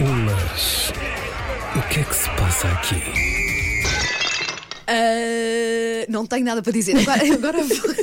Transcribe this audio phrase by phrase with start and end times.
[0.00, 0.92] Mas.
[1.76, 3.02] O que é que se passa aqui?
[4.86, 6.96] Ah, não tenho nada para dizer.
[6.98, 7.94] Agora, agora vou,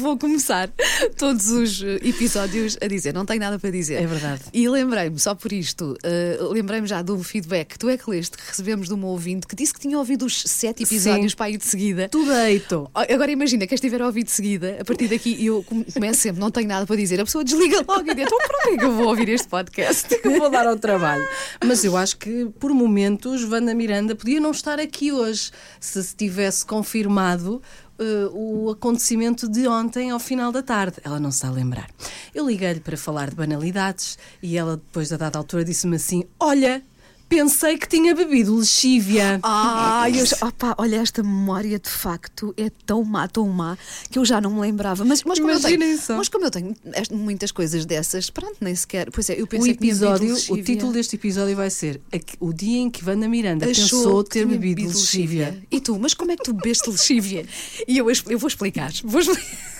[0.00, 0.70] vou começar
[1.16, 3.12] todos os episódios a dizer.
[3.14, 4.02] Não tenho nada para dizer.
[4.02, 4.42] É verdade.
[4.52, 8.36] E lembrei-me, só por isto, ah, lembrei-me já um feedback que tu é que leste,
[8.36, 11.36] que recebemos de uma ouvinte que disse que tinha ouvido os sete episódios Sim.
[11.36, 12.08] para aí de seguida.
[12.08, 12.90] Tu deito.
[12.94, 16.40] Agora imagina, quem estiver a ouvir de seguida, a partir daqui eu come- começo sempre,
[16.40, 17.20] não tenho nada para dizer.
[17.20, 19.48] A pessoa desliga logo e diz: então para que é que eu vou ouvir este
[19.48, 20.08] podcast?
[20.20, 21.26] que vou dar ao trabalho.
[21.64, 26.14] Mas eu acho que, por momentos, Wanda Miranda podia não estar aqui hoje se se
[26.16, 27.60] tivesse confirmado
[28.00, 30.96] eh, o acontecimento de ontem ao final da tarde.
[31.04, 31.90] Ela não se está a lembrar.
[32.34, 36.82] Eu liguei-lhe para falar de banalidades e ela, depois da dada altura, disse-me assim: Olha.
[37.30, 39.38] Pensei que tinha bebido lexívia.
[39.42, 43.78] Ai, eu, já- opá, olha, esta memória de facto é tão má, tão má,
[44.10, 45.04] que eu já não me lembrava.
[45.04, 46.16] Mas, mas, como, eu Imaginem tenho, só.
[46.16, 46.74] mas como eu tenho
[47.12, 49.10] muitas coisas dessas, pronto, nem sequer.
[49.12, 50.64] Pois é, eu o pensei que tinha bebido episódio, o lexívia.
[50.64, 52.00] título deste episódio vai ser
[52.40, 55.62] O dia em que Wanda Miranda Achou pensou que ter tinha bebido lexívia.
[55.70, 57.46] E tu, mas como é que tu bebeste lexívia?
[57.86, 58.90] E eu, eu vou explicar.
[59.04, 59.79] Vou explicar.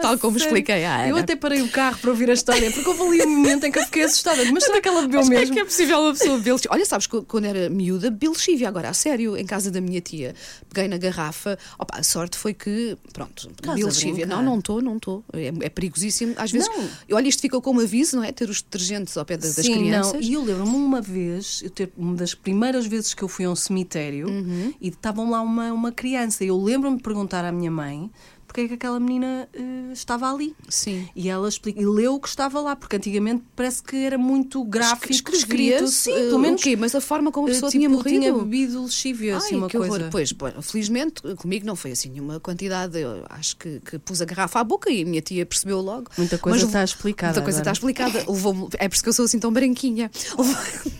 [0.00, 0.48] Tal como Sério?
[0.52, 1.08] expliquei à Ana.
[1.08, 3.70] Eu até parei o carro para ouvir a história, porque houve ali um momento em
[3.72, 4.44] que eu fiquei assustada.
[4.52, 5.54] Mas será que ela bebeu Mas como é mesmo?
[5.54, 6.60] que é possível uma pessoa beber?
[6.70, 8.68] Olha, sabes, quando era miúda, bebi lexívia.
[8.68, 10.34] Agora, a sério, em casa da minha tia,
[10.72, 11.58] peguei na garrafa.
[11.78, 14.26] Opa, a sorte foi que, pronto, bebi lexívia.
[14.26, 15.24] Não, não estou, não estou.
[15.32, 16.34] É, é perigosíssimo.
[16.36, 16.88] Às vezes, Não.
[17.16, 18.32] olha, isto ficou como aviso, não é?
[18.32, 20.12] Ter os detergentes ao pé da- das Sim, crianças.
[20.14, 20.20] não.
[20.20, 23.50] E eu lembro-me uma vez, eu ter, uma das primeiras vezes que eu fui a
[23.50, 24.72] um cemitério Uhum.
[24.80, 26.44] e estavam lá uma, uma criança.
[26.44, 28.10] E eu lembro-me de perguntar à minha mãe
[28.50, 30.56] porque é que aquela menina eh, estava ali.
[30.68, 31.08] Sim.
[31.14, 34.64] E ela explica, e leu o que estava lá, porque antigamente parece que era muito
[34.64, 35.30] gráfico.
[35.32, 36.60] Escrito, sim, eh, pelo menos.
[36.60, 36.74] O quê?
[36.74, 38.20] Mas a forma como a eh, pessoa tipo, tinha morrido.
[38.20, 39.94] tinha bebido lexívia, assim, uma que coisa.
[39.94, 40.08] horror.
[40.10, 42.98] Pois, bom, felizmente comigo não foi assim nenhuma quantidade.
[42.98, 46.10] Eu acho que, que pus a garrafa à boca e a minha tia percebeu logo.
[46.18, 47.92] Muita coisa Mas está explicada Muita coisa está agora.
[47.92, 48.32] explicada.
[48.32, 50.10] Levou-me- é por isso que eu sou assim tão branquinha.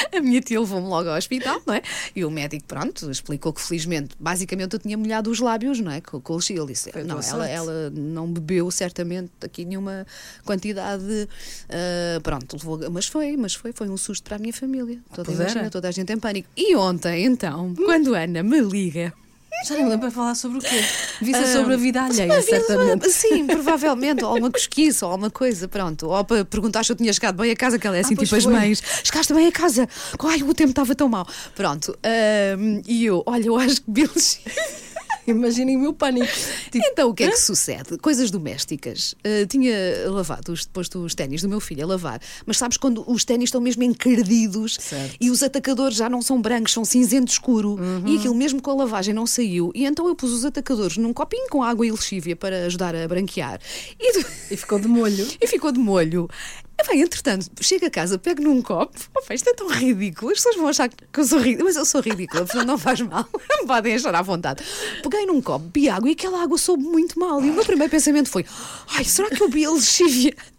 [0.12, 1.82] A minha tia levou-me logo ao hospital, não é?
[2.14, 6.00] E o médico, pronto, explicou que felizmente, basicamente, eu tinha molhado os lábios, não é?
[6.00, 6.40] Com, com o.
[6.50, 7.50] Ele disse: não, ela, sorte.
[7.50, 10.06] ela não bebeu certamente aqui nenhuma
[10.44, 11.28] quantidade.
[11.68, 14.98] ah, pronto, levou, mas foi, mas foi, foi um susto para a minha família.
[15.14, 16.48] Toda, Pois imagina, toda a gente em pânico.
[16.56, 19.12] E ontem, então, quando a Ana me liga.
[19.66, 20.82] Já nem lembro para falar sobre o quê.
[21.20, 23.10] Devia ser Ah, sobre a vida alheia, Uma certamente.
[23.10, 24.24] Sim, provavelmente.
[24.24, 26.08] ou uma cosquice, ou alguma coisa, pronto.
[26.08, 28.18] Ou para perguntar se eu tinha chegado bem a casa, que ela é assim, Ah,
[28.18, 28.52] tipo as foi.
[28.52, 28.82] mães.
[29.04, 29.86] Chegaste bem a casa.
[30.24, 31.26] Ai, o tempo estava tão mau.
[31.54, 31.96] Pronto.
[32.02, 34.40] ahm, e eu, olha, eu acho que Bills.
[35.30, 36.26] Imaginem o meu pânico.
[36.70, 37.98] Tipo, Então o que é que sucede?
[37.98, 39.14] Coisas domésticas.
[39.24, 39.74] Uh, tinha
[40.06, 43.48] lavado, os, posto os ténis do meu filho a lavar, mas sabes quando os ténis
[43.48, 45.16] estão mesmo encardidos Certo.
[45.20, 48.74] e os atacadores já não são brancos, são cinzento escuro e aquilo mesmo com a
[48.74, 49.70] lavagem não saiu.
[49.74, 53.06] E então eu pus os atacadores num copinho com água e lexívia para ajudar a
[53.06, 53.60] branquear
[53.98, 54.20] e,
[54.50, 55.26] e ficou de molho.
[55.40, 56.28] e ficou de molho.
[56.88, 58.98] Bem, entretanto, chego a casa, pego num copo.
[59.16, 60.32] Opa, isto é tão ridículo.
[60.32, 63.00] As pessoas vão achar que eu sou ridícula, mas eu sou ridícula, portanto não faz
[63.00, 63.28] mal.
[63.66, 64.64] Podem achar à vontade.
[65.02, 67.42] Peguei num copo, bebi água e aquela água soube muito mal.
[67.44, 68.44] E o meu primeiro pensamento foi:
[68.96, 69.70] ai, será que eu bebi a?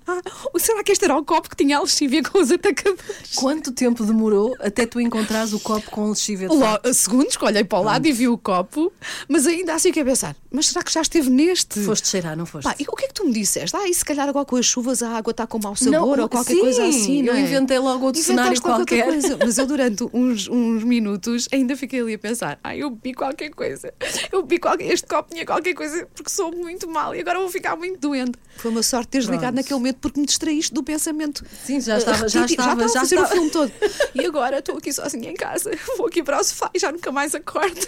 [0.08, 0.20] Ah,
[0.58, 3.36] será que este era o copo que tinha a lexívia com os atacadores?
[3.36, 6.88] Quanto tempo demorou até tu encontrares o copo com lexívia facto?
[6.88, 8.92] Lo- segundos que olhei para o lado e vi o copo,
[9.28, 11.80] mas ainda assim que a pensar: mas será que já esteve neste?
[11.82, 12.64] Foste cheirar, não foste?
[12.66, 13.76] Pá, e o que é que tu me disseste?
[13.76, 16.24] Ah, e se calhar agora com as chuvas a água está com mau sabor Não,
[16.24, 17.22] ou qualquer sim, coisa assim.
[17.22, 17.42] não eu é?
[17.42, 19.04] inventei logo outro cenário Inventaste qualquer.
[19.06, 19.38] coisa.
[19.38, 23.50] Mas eu durante uns, uns minutos ainda fiquei ali a pensar: ah, eu bebi qualquer
[23.52, 23.94] coisa.
[24.32, 27.50] Eu bebi qualquer, este copo tinha qualquer coisa porque sou muito mal e agora vou
[27.50, 28.34] ficar muito doente.
[28.58, 31.44] Foi uma sorte teres ligado naquele momento porque me distraíste do pensamento.
[31.66, 33.26] Sim, já eh, estava- já estava- já fazer estava.
[33.26, 33.72] o filme todo.
[34.16, 35.72] E agora estou aqui sozinha em casa.
[35.98, 37.88] Vou aqui para o sofá e já nunca mais acordo.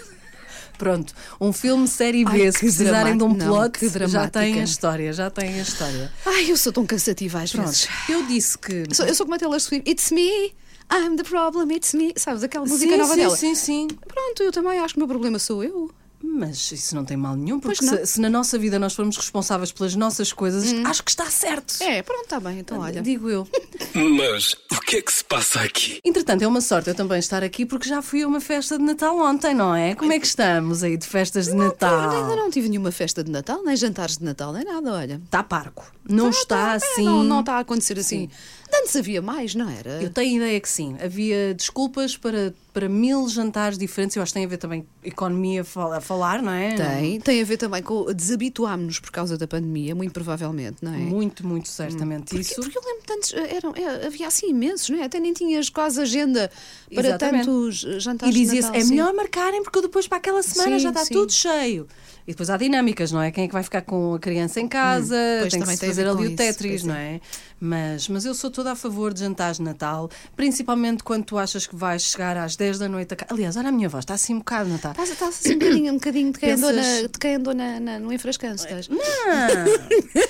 [0.76, 3.32] Pronto, um filme série B, Ai, se precisarem de um.
[3.32, 6.12] Não, plot, que já tem a história, já tem a história.
[6.26, 7.88] Ai, eu sou tão cansativa às Pronto, vezes.
[8.08, 8.72] eu disse que.
[8.88, 9.88] Eu sou, eu sou como a Taylor Swift.
[9.88, 10.52] It's me,
[10.92, 12.12] I'm the problem, it's me.
[12.16, 13.36] Sabes, aquela música sim, nova sim, dela.
[13.36, 13.86] sim, sim.
[13.86, 15.92] Pronto, eu também acho que o meu problema sou eu.
[16.34, 17.96] Mas isso não tem mal nenhum, porque não.
[17.98, 21.74] se, se na nossa vida nós formos responsáveis pelas nossas coisas, acho que está certo.
[21.80, 23.00] É, pronto, está bem, então olha.
[23.02, 23.46] Digo eu.
[23.94, 26.00] Mas o que é que se passa aqui?
[26.04, 28.84] Entretanto, é uma sorte eu também estar aqui porque já fui a uma festa de
[28.84, 29.94] Natal ontem, não é?
[29.94, 32.36] Como é que estamos aí de festas de Ainda Natal?
[32.36, 35.20] não tive nenhuma festa de Natal, nem jantares de Natal, nem nada, olha.
[35.24, 35.92] Está parco.
[36.08, 37.04] Não está É, assim.
[37.04, 38.26] Não, não está a acontecer assim.
[38.26, 38.32] De
[38.76, 40.02] Antes havia mais, não era?
[40.02, 40.96] Eu tenho ideia que sim.
[41.02, 44.16] Havia desculpas para, para mil jantares diferentes.
[44.16, 46.74] Eu acho que tem a ver também com economia a fal- a falar, não é?
[46.74, 50.98] Tem, tem a ver também com desabituámos-nos por causa da pandemia, muito provavelmente, não é?
[50.98, 52.54] Muito, muito certamente Porque, isso.
[52.60, 55.04] porque eu lembro tantos, eh, eram, eh, havia assim imensos, não é?
[55.04, 56.50] Até nem tinhas quase agenda
[56.92, 57.44] para Exatamente.
[57.46, 58.90] tantos E jantares de dizia-se, é sim.
[58.90, 61.14] melhor marcarem porque depois para aquela semana Sim, já está sim.
[61.14, 61.86] tudo cheio.
[62.26, 63.30] E depois há dinâmicas, não é?
[63.30, 65.14] Quem é que vai ficar com a criança em casa?
[65.40, 67.20] pois tem que se tem fazer ali o isso, Tetris, pois não é?
[67.60, 71.66] Mas, mas eu sou toda a favor de jantares de Natal, principalmente quando tu achas
[71.66, 73.32] que vais chegar às 10 da noite a.
[73.32, 74.90] Aliás, olha a minha voz, está assim um bocado, não está?
[74.92, 77.54] Estás, estás assim um bocadinho, um bocadinho de quem andou, Pensas- na, de quem andou
[77.54, 78.64] na, na- no enfrascanço.
[78.66, 78.88] estás?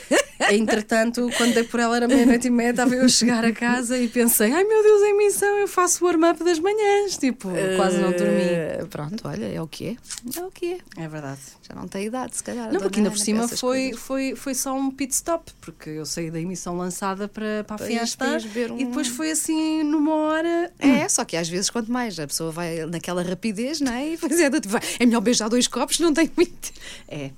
[0.50, 3.98] Entretanto, quando dei por ela era meia-noite e meia, estava eu a chegar a casa
[3.98, 7.16] e pensei: ai meu Deus, em missão eu faço o warm-up das manhãs.
[7.16, 8.42] Tipo, quase não dormi.
[8.42, 10.38] Eh, Pronto, olha, é o que é.
[10.40, 11.02] É o que é.
[11.04, 11.40] É verdade.
[11.68, 12.72] Já não tem idade, se calhar.
[12.72, 13.58] Não, porque ainda por cima foi,
[13.90, 14.00] coisas.
[14.00, 17.86] foi, foi só um pit stop, porque eu saí da emissão lançada para, para a
[17.86, 18.26] Fiesta
[18.70, 20.72] um- e depois foi assim numa hora.
[20.78, 24.08] É, só que às vezes, quanto mais a pessoa vai naquela rapidez, não é?
[24.10, 26.72] E é, tipo, é melhor beijar dois copos, não tem muito.
[27.08, 27.30] É.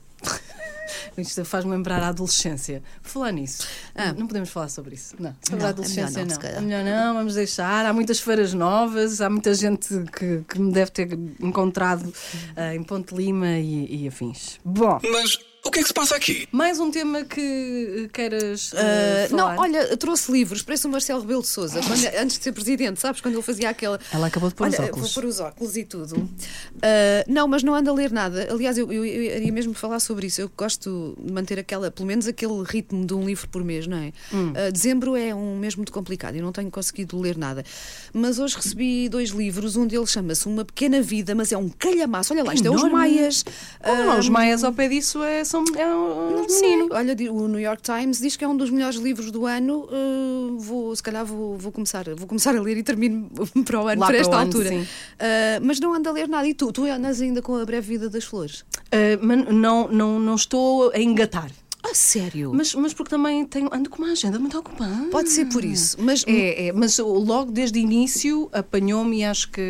[1.17, 2.83] Isto faz-me lembrar a adolescência.
[3.03, 3.67] Falar nisso.
[3.95, 4.13] Ah.
[4.13, 5.15] Não podemos falar sobre isso.
[5.19, 6.59] Não, sobre Não, a é adolescência melhor não, não.
[6.59, 7.87] É melhor não, vamos deixar.
[7.87, 12.13] Há muitas feiras novas, há muita gente que, que me deve ter encontrado
[12.57, 14.59] ah, em Ponte Lima e, e afins.
[14.65, 16.49] Bom, Mas o que é que se passa aqui?
[16.53, 19.29] mais um tema que eh, queiras falar.
[19.31, 21.81] não, olha, eu trouxe livros, parece o Marcelo Rebelo de Souza,
[22.21, 23.21] antes de ser presidente, sabes?
[23.21, 23.99] Quando ele fazia aquela.
[24.13, 25.13] Ela acabou de pôr os Olha, óculos.
[25.13, 26.29] Vou pôr os óculos e tudo.
[26.83, 28.49] Ah, não, mas não ando a ler nada.
[28.51, 30.41] Aliás, eu, eu, eu iria mesmo falar sobre isso.
[30.41, 33.97] Eu gosto de manter aquela, pelo menos aquele ritmo de um livro por mês, não
[33.97, 34.13] é?
[34.33, 34.53] Hum.
[34.57, 37.65] Ah, dezembro é um mês muito complicado e não tenho conseguido ler nada.
[38.13, 39.77] Mas hoje recebi dois livros.
[39.77, 42.33] Um deles chama-se Uma Pequena Vida, mas é um calhamaço.
[42.33, 42.97] Olha lá, isto é os enorme.
[42.97, 43.45] Maias.
[43.85, 46.89] Não, os maias ao pé disso é, são é um não.
[46.91, 49.89] Olha, o New York Times diz que é um dos melhores livros do ano.
[49.91, 53.31] Uh, vou, se calhar vou, vou, começar, vou começar a ler e termino
[53.65, 54.71] para o ano, Lá para esta ano, altura.
[54.75, 54.85] Uh,
[55.63, 56.47] mas não ando a ler nada.
[56.47, 56.73] E tu?
[56.73, 58.65] Tu andas ainda com a breve vida das flores?
[59.21, 61.51] Mas não, não, não estou a engatar.
[61.89, 62.51] Ah, sério?
[62.53, 65.07] Mas, mas porque também tenho, ando com uma agenda muito ocupada.
[65.11, 65.97] Pode ser por isso.
[66.01, 69.63] Mas É, é, mas logo desde o início apanhou-me e acho que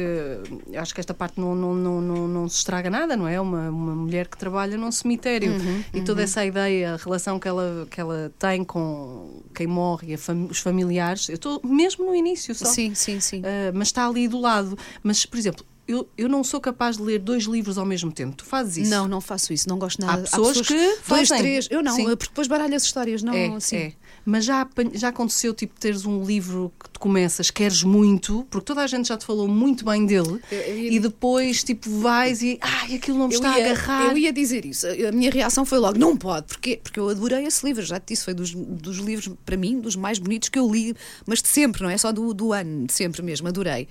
[0.77, 3.41] acho que esta parte não, não, não, não, não se estraga nada, não é?
[3.41, 7.47] Uma, uma mulher que trabalha num cemitério Uhum, e toda essa ideia, a relação que
[7.49, 12.07] ela, que ela tem com quem morre e a fam- os familiares, eu estou mesmo
[12.07, 12.67] no início só.
[12.73, 13.43] sim, sim, sim.
[13.45, 14.77] Ah, mas está ali do lado.
[15.03, 18.37] Mas, por exemplo, eu, eu não sou capaz de ler dois livros ao mesmo tempo.
[18.37, 18.91] Tu fazes isso?
[18.91, 20.23] Não, não faço isso, não gosto nada.
[20.23, 21.39] pessoas que Dois, fazem.
[21.39, 21.69] três.
[21.71, 22.05] Eu não, Sim.
[22.05, 23.77] porque depois baralho as histórias, não É, assim.
[23.77, 23.93] é.
[24.25, 28.83] Mas já, já aconteceu tipo teres um livro que tu começas, queres muito, porque toda
[28.83, 32.59] a gente já te falou muito bem dele, Eu- eu e depois tipo vais e
[32.61, 34.07] ai, aquilo não me está ia, a agarrar.
[34.07, 34.85] eu ia dizer isso.
[35.09, 36.47] A minha reação foi logo: não pode.
[36.49, 36.81] Porquê?
[36.83, 37.85] Porque eu adorei esse livro.
[37.85, 40.93] Já te disse, foi dos, dos livros, para mim, dos mais bonitos que eu li,
[41.25, 43.47] mas de sempre, não é só do, do ano, de sempre mesmo.
[43.47, 43.87] Adorei.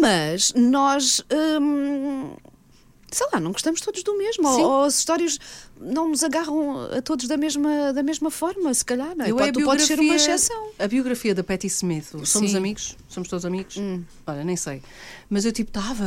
[0.00, 1.22] Mas nós.
[1.60, 2.34] hum,
[3.10, 4.48] sei lá, não gostamos todos do mesmo.
[4.48, 5.38] Ou, ou as histórias
[5.80, 9.30] não nos agarram a todos da mesma, da mesma forma, se calhar, não é?
[9.30, 10.70] Eu Pode- é tu podes ser uma exceção.
[10.78, 12.06] A biografia da Patti Smith.
[12.24, 12.54] Somos Sim.
[12.54, 12.58] Hum.
[12.58, 12.96] amigos?
[13.08, 13.76] Somos todos amigos?
[14.26, 14.82] Olha, nem sei.
[15.28, 16.04] Mas eu tipo estava,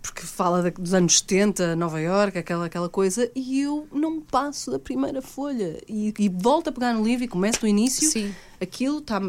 [0.00, 4.78] porque fala dos anos 70, Nova Iorque, aquela, aquela coisa, e eu não passo da
[4.78, 5.80] primeira folha.
[5.88, 8.08] E, e volto a pegar no livro e começo do início.
[8.08, 8.34] Sim.
[8.60, 9.20] Aquilo está,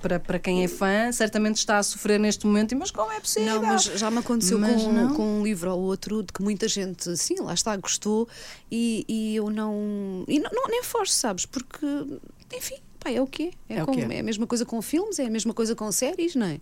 [0.00, 2.74] para, para, quem é fã, certamente está a sofrer neste momento.
[2.76, 3.54] Mas como é possível?
[3.54, 6.66] Não, mas já me aconteceu Mas com, com um livro ou outro de que muita
[6.66, 8.28] gente, sim, lá está, gostou
[8.70, 10.24] e, e eu não.
[10.28, 11.46] E não, não- nem forço, sabes?
[11.46, 11.86] Porque,
[12.54, 13.52] enfim, pá, é o quê?
[13.68, 14.00] É, É o quê?
[14.10, 16.60] é a mesma coisa com filmes, é a mesma coisa com séries, não é?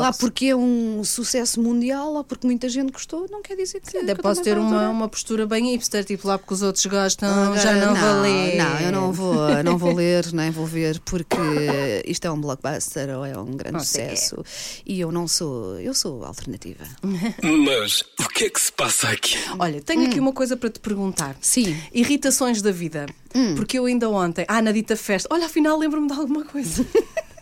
[0.00, 3.96] Lá porque é um sucesso mundial ou porque muita gente gostou, não quer dizer que.
[3.98, 6.84] Até que eu posso ter uma, uma postura bem hipster, tipo lá porque os outros
[6.86, 8.56] gostam, Agora, já não, vou ler.
[8.56, 11.36] Não, eu não vou, não vou ler, nem vou ver, porque
[12.06, 14.42] isto é um blockbuster ou é um grande Não sucesso.
[14.84, 16.84] E eu não sou, eu sou alternativa.
[17.64, 19.36] Mas o que é que se passa aqui?
[19.58, 20.06] Olha, tenho Hum.
[20.06, 21.36] aqui uma coisa para te perguntar.
[21.40, 21.76] Sim.
[21.92, 23.06] Irritações da vida.
[23.34, 23.54] Hum.
[23.54, 26.86] Porque eu ainda ontem, ah, na dita festa, olha, afinal lembro-me de alguma coisa.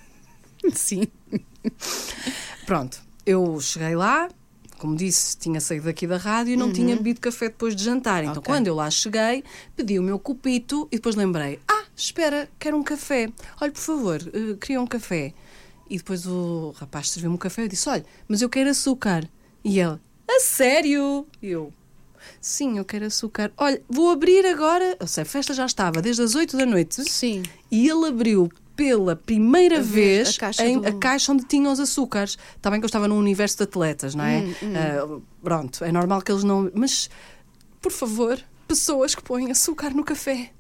[0.73, 1.07] Sim.
[2.67, 4.29] Pronto, eu cheguei lá,
[4.79, 8.23] como disse, tinha saído daqui da rádio e não tinha bebido café depois de jantar.
[8.23, 8.39] Então, Uhum.
[8.41, 8.53] Ok.
[8.53, 9.45] quando eu lá cheguei,
[9.77, 13.31] pedi o meu copito e depois lembrei: ah, espera, quero um café.
[13.61, 15.33] Olha, por favor, eh, queria um café.
[15.89, 19.29] E depois o rapaz serviu-me um café e disse: olha, mas eu quero açúcar.
[19.63, 21.27] E ele: a sério?
[21.43, 21.73] E eu.
[22.41, 23.53] Sim, eu quero açúcar.
[23.57, 24.97] Olha, vou abrir agora.
[24.99, 27.05] Eu sei, a festa já estava desde as 8 da noite.
[27.09, 27.43] Sim.
[27.71, 31.73] E ele abriu pela primeira vez, vez a caixa em- do- a caixa onde tinham
[31.73, 32.37] os açúcares.
[32.57, 34.39] Está bem que eu estava num universo de atletas, não é?
[34.41, 36.71] Hum, Ah, pronto, é normal que eles não.
[36.75, 37.09] Mas,
[37.81, 40.51] por favor, pessoas que põem açúcar no café.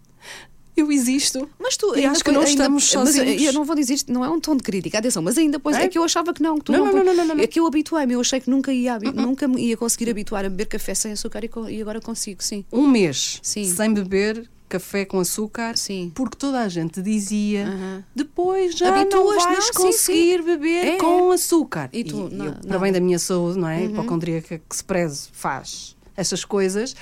[0.76, 1.48] eu existo.
[1.56, 3.40] Mas tu, E acho que não ainda- estamos sozinhos.
[3.42, 5.76] eu não vou dizer isto, não é um tom de crítica, atenção, mas ainda depois
[5.76, 5.88] é, É?
[5.88, 7.44] que eu achava que não, que tu Não, não, não, não, não, não, não.
[7.44, 10.44] É que eu habituei-me, eu achei que nunca ia, habi- nunca me ia conseguir habituar
[10.44, 12.64] a beber café sem açúcar e, e agora consigo, sim.
[12.72, 13.64] Um mês Sim.
[13.66, 16.10] sem beber café com açúcar, Sim.
[16.14, 17.66] porque toda a gente dizia
[18.14, 21.88] depois já não Habituas, vais não, sim, conseguir beber É, com açúcar.
[21.92, 22.60] E tu, não, eu, não.
[22.62, 23.84] para bem da minha saúde, não é?
[23.84, 26.94] Hipocondríaca que se preze faz essas coisas.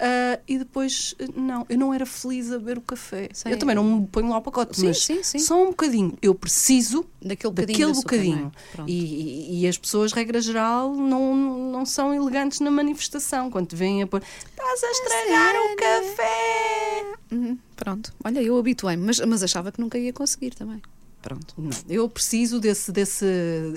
[0.00, 3.28] Ah, e depois, não, eu não era feliz a beber o café.
[3.32, 3.52] Sei.
[3.52, 5.38] Eu também não me ponho lá o pacote, Sim, mas sim, sim.
[5.38, 6.16] só um bocadinho.
[6.22, 8.52] Eu preciso Daquele bocadinho daquele bocadinho.
[8.78, 8.82] é?
[8.86, 13.50] E, e- as pessoas, regra geral, não, não são elegantes na manifestação.
[13.50, 17.04] Quando te vêm a pôr, estás a estragar o café.
[17.32, 20.80] Uhum, pronto, olha, eu habituei-me, mas, mas achava que nunca ia conseguir também.
[21.22, 21.54] Pronto.
[21.58, 23.24] Não, eu preciso desse, desse.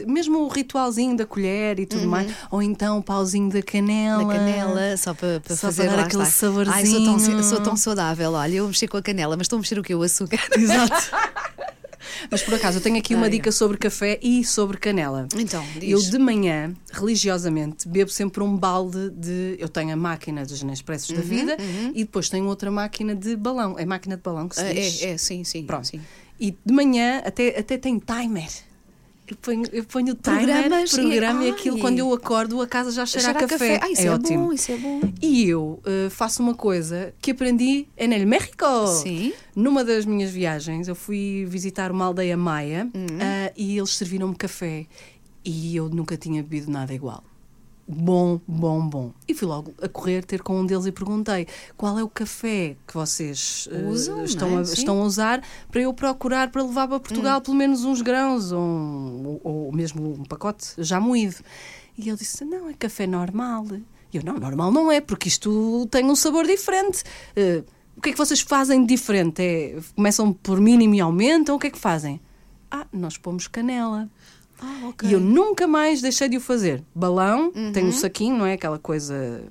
[0.07, 2.31] Mesmo o ritualzinho da colher e tudo mais.
[2.49, 4.23] Ou então o pauzinho da canela.
[4.23, 6.47] Na canela, só para, para Só fazer para dar aquele está.
[6.71, 7.43] Ai, sou tão, saborzinho.
[7.43, 9.93] sou tão saudável, olha, eu mexi com a canela, mas estou a mexer o quê?
[9.93, 10.39] O açúcar.
[10.57, 11.11] Exato.
[12.29, 15.27] Mas por acaso, eu tenho aqui uma dica sobre café e sobre canela.
[15.35, 15.89] Então, diz.
[15.89, 19.55] Eu de manhã, religiosamente, bebo sempre um balde de.
[19.59, 21.57] Eu tenho a máquina dos Nespressos Uhum, da vida
[21.93, 23.77] e depois tenho outra máquina de balão.
[23.77, 25.01] É máquina de balão que se Ah, diz.
[25.01, 25.63] é, é, sim, sim.
[25.65, 25.87] Pronto.
[25.87, 26.01] sim.
[26.43, 28.49] E de manhã até, até tem timer.
[29.25, 31.49] Eu ponho, eu ponho o timer, e- programa e, ai.
[31.51, 33.79] aquilo quando eu acordo a casa já cheira, Cheira a café.
[33.81, 34.47] Ah, isso é, é, ótimo.
[34.47, 34.99] bom, isso é bom.
[35.21, 38.65] E eu eh, faço uma coisa que aprendi en el México.
[39.01, 39.31] Sim.
[39.55, 43.05] Numa das minhas viagens, eu fui visitar uma aldeia maia Hum.
[43.21, 44.85] ah, e eles serviram-me café
[45.45, 47.23] e eu nunca tinha bebido nada igual.
[47.85, 49.11] Bom, bom, bom.
[49.27, 52.77] E fui logo a correr ter com um deles e perguntei qual é o café
[52.87, 54.59] que vocês eh, Usam, estão, é?
[54.59, 58.53] a, estão a usar para eu procurar para levar para Portugal pelo menos uns grãos
[58.53, 61.35] ou, um- ou, mesmo um pacote já moído.
[61.97, 63.65] E ele disse: Não, é café normal.
[64.13, 67.03] E eu: Não, normal não é, porque isto tem um sabor diferente.
[67.35, 67.63] Eh,
[67.97, 69.41] o que é que vocês fazem de diferente?
[69.41, 71.55] É, começam por mínimo e aumentam?
[71.55, 72.19] O que é que fazem?
[72.71, 74.09] Ah, nós pomos canela.
[74.59, 75.09] Ah, ok.
[75.09, 76.83] E eu nunca mais deixei de o fazer.
[76.93, 78.53] Balão, tem um saquinho, não é?
[78.53, 79.43] Aquela coisa.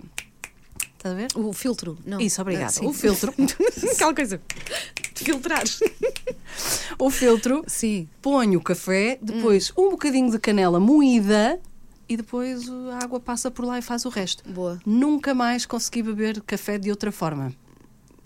[0.96, 1.28] Estás a ver?
[1.34, 2.20] O filtro, não.
[2.20, 2.72] Isso, obrigada.
[2.80, 3.34] Ah, o filtro.
[3.92, 4.40] Aquela coisa
[5.14, 5.64] de filtrar.
[6.98, 7.64] o filtro.
[7.66, 8.08] Sim.
[8.20, 11.60] Ponho o café, depois um bocadinho de canela moída
[12.08, 14.48] e depois a água passa por lá e faz o resto.
[14.48, 14.78] Boa.
[14.86, 17.52] Nunca mais consegui beber café de outra forma.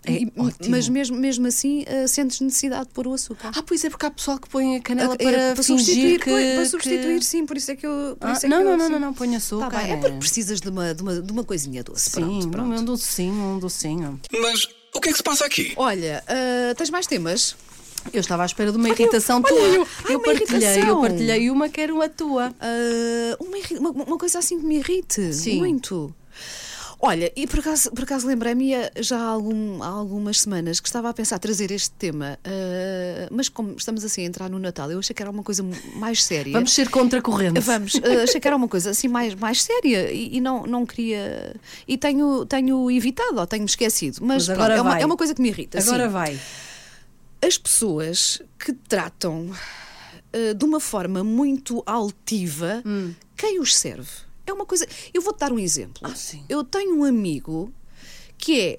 [0.05, 0.69] É ótimo.
[0.69, 3.51] mas mesmo, mesmo assim, ah, sentes necessidade de pôr o açúcar.
[3.53, 6.29] Ah, pois é, porque há pessoal que põe a canela É, para, para substituir, que...
[6.29, 8.15] para que- substituir, sim, por isso é que eu.
[8.19, 8.91] Por Ah, isso é não, que não, eu, não, sim.
[8.93, 9.69] não, não, põe açúcar.
[9.69, 12.09] Tá bem, é porque precisas de uma, de uma, de uma coisinha doce.
[12.09, 12.81] Sim, pronto, pronto.
[12.81, 14.19] um docinho, um docinho.
[14.31, 15.73] Mas o que é que se passa aqui?
[15.75, 17.55] Olha, ah, tens mais temas?
[18.13, 19.59] Eu estava à espera de uma Olha, irritação olha, tua.
[19.59, 21.01] eu- Eu, ai, uma partilhei, eu irritação.
[21.01, 22.55] partilhei uma que era a tua.
[22.61, 23.57] Ah, uma,
[23.91, 25.57] uma, uma coisa assim que me irrite Sim.
[25.57, 26.15] muito.
[26.99, 30.87] Olha, e por acaso, por acaso lembrei-me eh, já há, algum- há algumas semanas que
[30.87, 34.91] estava a pensar trazer este tema, ah, mas como estamos assim a entrar no Natal,
[34.91, 35.63] eu achei que era uma coisa
[35.95, 36.53] mais séria.
[36.53, 37.59] Vamos ser contracorrente.
[37.59, 40.85] Vamos, eh, achei que era uma coisa assim mais, mais séria e, e não, não
[40.87, 41.55] queria.
[41.87, 44.17] E tenho, tenho evitado ou tenho-me esquecido.
[44.21, 45.79] Mas, Mas pronto, agora é, uma, é uma coisa que me irrita.
[45.79, 46.09] Agora sim.
[46.11, 46.39] vai.
[47.45, 49.51] As pessoas que tratam
[50.33, 53.13] eh, de uma forma muito altiva Hum.
[53.35, 54.09] quem os serve.
[54.47, 54.87] É uma coisa.
[55.13, 56.01] Eu vou-te dar um exemplo.
[56.03, 56.43] Ah, sim.
[56.49, 57.71] Eu tenho um amigo
[58.37, 58.77] que é.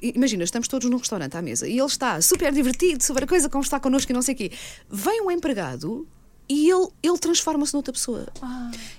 [0.00, 3.48] Imagina, estamos todos num restaurante à mesa e ele está super divertido sobre a coisa,
[3.48, 4.50] como está connosco e não sei o quê.
[4.90, 6.08] Vem um empregado.
[6.52, 8.26] E ele, ele transforma-se noutra pessoa.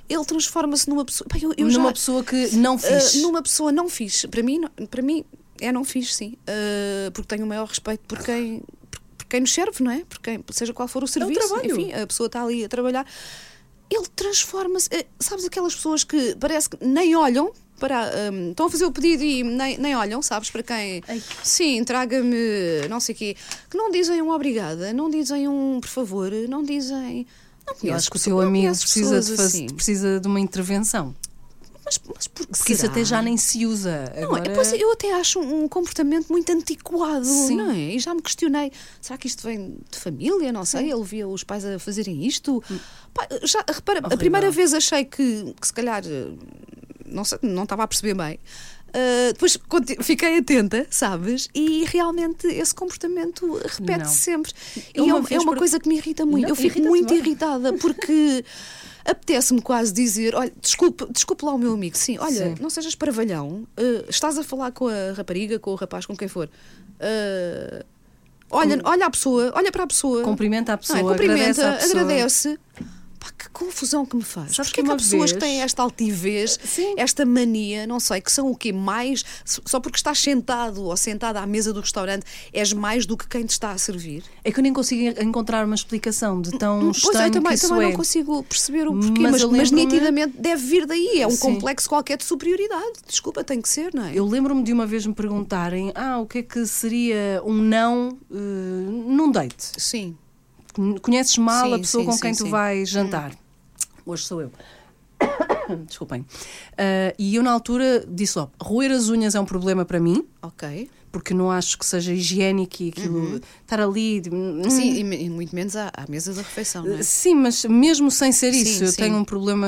[0.08, 1.28] Ele transforma-se numa pessoa.
[1.28, 3.16] Pá, eu, eu Numa já- pessoa que não Uh, fiz.
[3.16, 4.26] numa pessoa não fiz.
[4.28, 5.26] Para mim, para mim
[5.60, 6.38] é não fiz, sim.
[6.48, 10.06] Uh, porque tenho o maior respeito por quem, por, por quem nos serve, não é?
[10.06, 11.46] Por quem, seja qual for o serviço.
[11.46, 11.72] trabalho.
[11.72, 13.06] Enfim, a pessoa está ali a trabalhar.
[13.92, 14.88] Ele transforma-se.
[14.92, 17.52] eh, Sabes aquelas pessoas que parece que nem olham.
[17.80, 20.52] Para, um, estão a fazer o pedido e nem, nem olham, sabes?
[20.52, 21.02] Para quem.
[21.08, 21.20] Ai.
[21.44, 22.38] Sim, traga-me
[22.88, 23.36] não sei o quê.
[23.72, 27.26] Que não dizem um obrigada, não dizem um por favor, não dizem.
[27.66, 29.66] Não Eu conheces acho que o não amigo precisa de, faz- assim.
[29.68, 31.16] precisa de uma intervenção.
[31.84, 34.12] Mas, mas por que Porque isso até já nem se usa.
[34.16, 34.52] Não, Agora...
[34.52, 37.56] é, pois eu até acho um comportamento muito antiquado, Sim.
[37.58, 37.78] não é?
[37.96, 38.72] E já me questionei,
[39.02, 40.52] será que isto vem de família?
[40.52, 42.64] Não sei, ele via os pais a fazerem isto.
[43.14, 44.18] Pá, já, repara, a Horrível.
[44.18, 46.28] primeira vez achei que, que se calhar eh,
[47.06, 48.40] não, sei, não estava a perceber bem.
[48.94, 49.58] Ah, depois
[50.02, 51.48] fiquei atenta, sabes?
[51.56, 54.52] E realmente esse comportamento repete-se sempre.
[54.94, 56.44] E é, uma um- é uma por- coisa que me irrita muito.
[56.44, 57.18] Não, eu fico muito bem.
[57.20, 58.44] irritada porque
[59.06, 62.56] apetece-me quase dizer: olha, desculpe, desculpe lá o meu amigo, sim, olha, Sim.
[62.60, 66.28] não sejas parvalhão, eh, estás a falar com a rapariga, com o rapaz, com quem
[66.28, 66.50] for.
[67.00, 67.84] eh,
[68.50, 70.24] olha, olha a pessoa, olha para a pessoa.
[70.24, 71.04] Cumprimenta a não pessoa, é?
[71.04, 72.60] Cumprimenta, agradece agradece.
[73.42, 74.56] Que confusão que me faz.
[74.56, 76.94] Sabes que que há pessoas que vez- têm esta altivez, Sim.
[76.96, 78.72] esta mania, não sei, que são o quê?
[78.72, 83.28] Mais, só porque estás sentado ou sentada à mesa do restaurante, és mais do que
[83.28, 84.24] quem te está a servir?
[84.44, 87.50] É que eu nem consigo en- encontrar uma explicação de tão pois estranho eu também,
[87.50, 87.90] que isso também é.
[87.90, 91.20] não consigo perceber o porquê, Mas mas, mas, nitidamente deve vir daí.
[91.20, 91.38] É um Sim.
[91.56, 93.00] complexo qualquer de superioridade.
[93.08, 94.12] Desculpa, tem que ser, não é?
[94.14, 98.18] Eu lembro-me de uma vez me perguntarem ah, o que é que seria um não
[98.32, 99.72] eh, num date.
[99.80, 100.16] Sim.
[101.02, 102.44] Conheces mal Sim, a pessoa sim, com quem sim.
[102.46, 103.34] tu vais jantar.
[104.06, 104.52] Hoje sou eu.
[105.88, 106.26] Desculpem.
[106.78, 110.26] Ah, e eu, na altura, disse logo: roer as unhas é um problema para mim,
[110.42, 110.90] Ok.
[111.12, 114.22] porque não acho que seja higiênico e aquilo estar ali.
[114.32, 117.04] hum, Sim, e, e muito menos à, à mesa da refeição, não é?
[117.04, 118.98] Sim, mas mesmo sem ser Sim, isso, eu sim.
[118.98, 119.68] tenho um problema.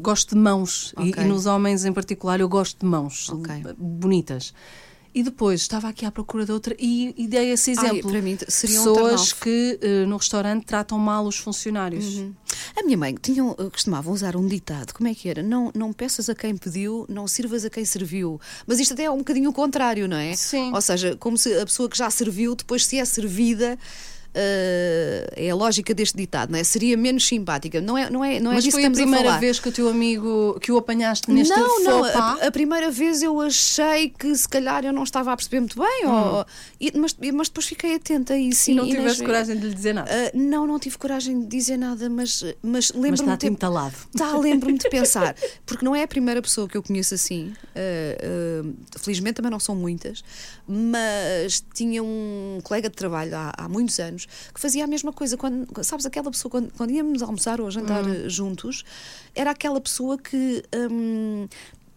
[0.00, 0.94] Gosto de mãos.
[0.98, 1.22] E- Ok.
[1.24, 3.62] E, nos homens em particular, eu gosto de mãos Ok.
[3.76, 4.54] bonitas.
[5.14, 8.10] E depois estava aqui à procura de outra e, e dei esse Ai, exemplo.
[8.10, 9.34] para mim um Pessoas turn-off.
[9.36, 12.22] que eh, no restaurante tratam mal os funcionários.
[12.74, 15.42] A minha mãe tinham, eh, costumavam usar um ditado, como é que era?
[15.42, 18.40] Não, não peças a quem pediu, não sirvas a quem serviu.
[18.66, 20.34] Mas isto até é um bocadinho o contrário, não é?
[20.34, 20.72] Sim.
[20.72, 23.78] Ou seja, como se a pessoa que já serviu, depois se é servida.
[24.34, 26.64] Eh, é a lógica deste ditado, não é?
[26.64, 27.80] Seria menos simpática.
[27.80, 29.38] Não é, não é, não é Mas disso foi a primeira falar.
[29.38, 33.22] vez que o teu amigo que o apanhaste neste não, não, a, a primeira vez
[33.22, 36.46] eu achei que se calhar eu não estava a perceber muito bem, ou-
[36.80, 38.70] e- mas, mas depois fiquei atenta isso.
[38.70, 38.74] Hum.
[38.74, 40.10] E não tiveste coragem de lhe dizer nada.
[40.10, 43.52] Ah, não, não tive coragem de dizer nada, mas, mas Mas lembro-me está-te de ter-
[43.52, 43.94] entalado.
[44.16, 45.34] Tá, lembro-me de pensar,
[45.66, 47.52] porque não é a primeira pessoa que eu conheço assim.
[47.76, 50.22] ah, ah, felizmente também não são muitas,
[50.66, 54.21] mas tinha um colega de trabalho há, há muitos anos
[54.52, 55.36] que fazia a mesma coisa.
[55.36, 58.22] Quando, sabes, aquela pessoa, quando, quando íamos almoçar ou jantar Hum.
[58.24, 58.84] ah, juntos,
[59.34, 60.62] era aquela pessoa que.
[60.90, 61.46] hum,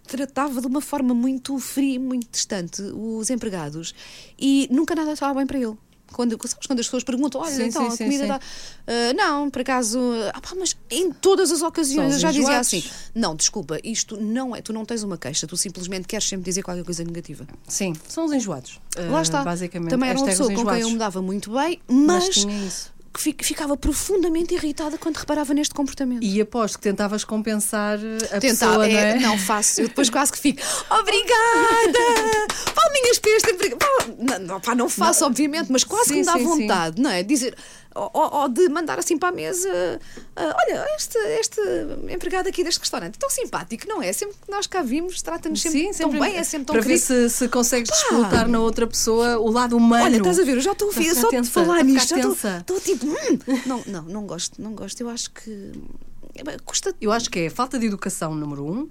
[0.08, 3.96] Tratava de uma forma muito fria, muito distante os empregados
[4.38, 5.76] e nunca nada estava bem para ele.
[6.16, 8.28] Quando, sabes, quando as pessoas perguntam, olha, Sim, então sim, a comida sim.
[8.30, 8.40] dá.
[8.88, 10.00] Ah, não, por acaso.
[10.34, 12.68] Ah, pá, mas em todas as ocasiões São eu já dizia enjoados.
[12.68, 14.62] assim: não, desculpa, isto não é.
[14.62, 17.46] Tu não tens uma queixa, tu simplesmente queres sempre dizer qualquer coisa negativa.
[17.68, 18.80] Sim, são os enjoados.
[18.98, 19.44] Lá Eh, está.
[19.44, 22.66] Basicamente, Também era uma pessoa com quem eu me dava muito bem, Mas mas, tinha
[22.66, 22.95] isso.
[23.16, 26.24] Que fi- ficava profundamente irritada quando reparava neste comportamento.
[26.24, 29.20] E aposto que tentavas compensar a Tentar, pessoa, não é?
[29.20, 32.00] não faço, eu depois quase que fico obrigada!
[32.74, 33.76] Palminhas para este
[34.20, 36.46] Não, não, pá, não faço, obviamente, mas quase que Sim, me dá sim, sim.
[36.46, 37.24] vontade, não é?
[37.24, 37.56] Dizer,
[37.96, 40.00] ou, ou- de mandar assim para a mesa:
[40.36, 41.60] ah, olha, este, este
[42.10, 44.12] empregado aqui deste restaurante, tão simpático, não é?
[44.14, 47.06] Sempre que nós cá vimos, trata-nos sempre, tão bem, é sempre tão Para ver querido.
[47.06, 47.96] se, se consegues Pá!
[47.96, 50.04] desfrutar na outra pessoa o lado humano.
[50.06, 51.84] Olha, estás a ver, eu já estou a ouvir, só de tensa, falar a ficar
[51.86, 52.16] nisto,
[52.60, 55.72] estou tipo, hum, não, não, não gosto, não gosto, eu acho que
[56.36, 58.90] é, custa Eu acho que é falta de educação, número um,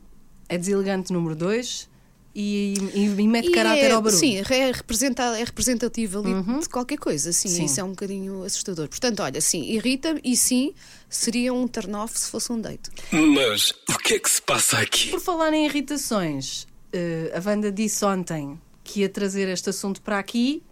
[0.49, 1.89] é deselegante, número dois,
[2.35, 4.19] e, e, e mete E caráter é, ao barulho.
[4.19, 7.65] Sim, é, representa, é representativo ali de qualquer coisa, sim, Sim.
[7.67, 8.89] isso é um bocadinho assustador.
[8.89, 10.75] Portanto, olha, sim, irrita-me e sim,
[11.09, 12.91] seria um turn-off se fosse um date.
[13.13, 15.11] Mas o que é que se passa aqui?
[15.11, 20.19] Por falar em irritações, eh, a Wanda disse ontem que ia trazer este assunto para
[20.19, 20.63] aqui,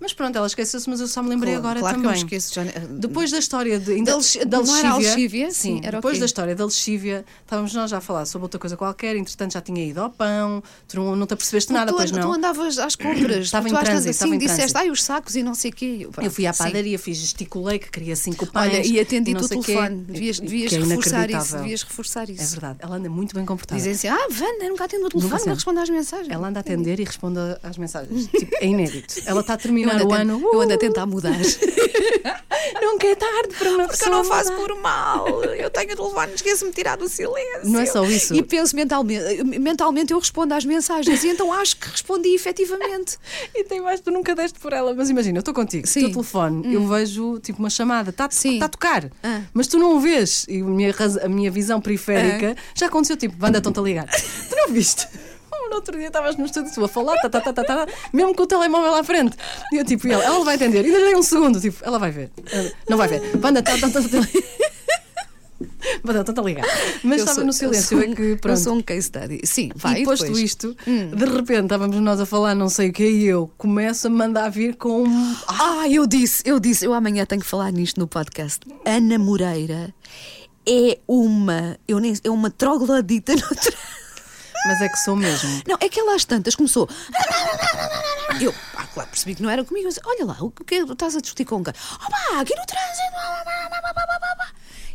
[0.00, 2.26] mas pronto, ela esqueceu-se, mas eu só me lembrei Claro, agora claro também.
[2.26, 2.64] que eu esqueço, já,
[2.98, 5.50] Depois da história de, Da lex- da lexívia, alexívia?
[5.50, 6.20] sim, Sim, depois quê?
[6.20, 9.60] da história da lexívia, estávamos nós já a falar sobre outra coisa qualquer, entretanto já
[9.60, 12.32] tinha ido ao pão, tu não, não te apercebeste nada, tu, pois tu não.
[12.32, 14.78] andavas às compras, Estava tu em trânsito, estava assim em disseste, trânsito.
[14.78, 16.08] ai, os sacos e não sei o quê.
[16.22, 18.72] Eu fui à padaria, fiz, gesticulei que queria cinco pães.
[18.72, 19.48] Olha, e atendi o quê.
[19.48, 19.96] telefone.
[20.02, 21.56] Devias, devias é reforçar isso.
[21.56, 22.42] Devias reforçar isso.
[22.42, 23.76] É verdade, ela anda muito bem comportada.
[23.78, 26.28] Dizem assim: ah, Wanda, nunca atendo o telefone, Nunca não responde às mensagens.
[26.30, 28.26] Ela anda a atender e responde às mensagens.
[28.26, 29.14] Tipo, é inédito.
[29.26, 30.40] Ela está a terminar tent- ano.
[30.52, 31.32] eu ando a uh, tentar mudar.
[32.82, 34.10] Nunca é tarde para uma Porque pessoa.
[34.16, 34.66] eu não faço mudar.
[34.66, 35.44] por mal.
[35.44, 37.60] Eu tenho o telefone, esqueço-me de tirar do silêncio.
[37.70, 38.34] Não é só isso.
[38.34, 43.18] E penso mentalmente, mentalmente eu respondo às mensagens e então acho que respondi efetivamente.
[43.54, 44.94] E tem mais, tu nunca deste por ela.
[44.94, 46.00] Mas imagina, eu estou contigo, Sim.
[46.00, 46.02] Hum.
[46.04, 48.62] teu telefone, eu vejo tipo uma chamada, está Sim.
[48.62, 49.42] a tocar, Ah.
[49.52, 50.46] mas tu não o vês.
[50.48, 52.62] E a minha, a minha visão periférica Ah.
[52.74, 54.06] já aconteceu, tipo, estão-te a ligar.
[54.48, 55.06] tu não viste?
[55.70, 58.34] No outro dia estavas no estúdio tu a falar, tá, tá, tá, tá, tá, mesmo
[58.34, 59.36] com o telemóvel à frente.
[59.72, 60.84] E eu, tipo, e ela, ela vai atender.
[60.84, 62.30] E dei um segundo, tipo, ela vai ver.
[62.88, 63.22] Não vai ver.
[63.42, 64.28] Wanda, tá, tá, tá, tá.
[66.06, 66.64] Wanda, estão-te a ligar.
[67.04, 68.58] Mas Eu estava sou- no eu silêncio, sou é que, Eu pronto.
[68.58, 69.40] sou um case study.
[69.44, 70.00] Sim, vai.
[70.00, 70.40] e posto depois?
[70.40, 70.44] Hum.
[70.44, 74.10] isto, de repente estávamos nós a falar não sei o que e eu começo a
[74.10, 75.04] mandar vir com.
[75.48, 78.60] Ah, eu disse, eu disse, eu amanhã tenho que falar nisto no podcast.
[78.84, 79.94] Ana Moreira
[80.66, 83.72] é uma, eu nem, é uma troglodita no tra-
[84.66, 85.62] Mas é que sou mesmo.
[85.66, 86.88] Não, é que ela às tantas começou.
[88.40, 89.88] Eu, ah, claro, percebi que não era comigo.
[89.88, 91.72] Disse, Olha lá, o que estás a discutir com quem?
[91.94, 93.10] Oh, pá, aqui no trânsito.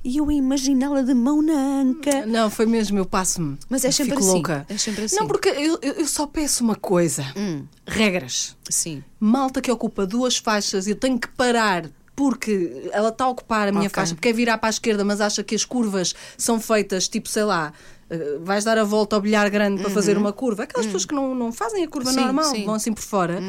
[0.03, 2.27] E eu imaginá-la de mão na anca.
[2.27, 3.57] Não, foi mesmo, eu passo-me.
[3.67, 4.65] Mas é sempre Fico assim, louca.
[4.69, 5.15] é sempre assim.
[5.15, 7.65] Não, porque eu, eu- só peço uma coisa: Hum.
[7.87, 8.55] regras.
[8.69, 9.03] Sim.
[9.19, 13.67] Malta que ocupa duas faixas e eu tenho que parar porque ela está a ocupar
[13.67, 13.95] a minha Ok.
[13.95, 17.27] faixa, porque é virar para a esquerda, mas acha que as curvas são feitas, tipo,
[17.27, 17.73] sei lá,
[18.09, 20.63] eh, vais dar a volta ao bilhar grande para fazer uma curva.
[20.63, 22.15] Aquelas pessoas que não, não fazem a curva Uhum.
[22.15, 22.59] Sim, normal, sim.
[22.59, 22.65] Uhum.
[22.65, 23.41] vão assim por fora.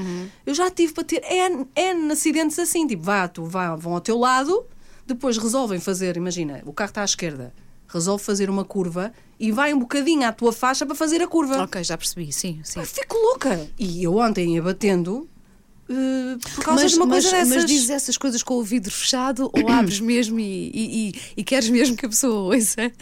[0.46, 4.00] Eu já tive para ter N, N acidentes assim, tipo, vá, tu vá, vão ao
[4.00, 4.64] teu lado,
[5.06, 7.52] depois resolvem fazer, imagina, o carro está à esquerda,
[7.88, 11.62] resolve fazer uma curva e vai um bocadinho à tua faixa para fazer a curva.
[11.62, 12.84] Ok, já percebi, sim, sim.
[12.84, 13.68] Fico louca.
[13.78, 14.62] E eu ontem ia
[15.88, 17.54] eh, por causa de uma mas, coisa dessas.
[17.54, 21.44] mas dizes essas coisas com o vidro fechado ou abres mesmo e, e, e- e
[21.44, 22.92] queres mesmo que a pessoa ouça?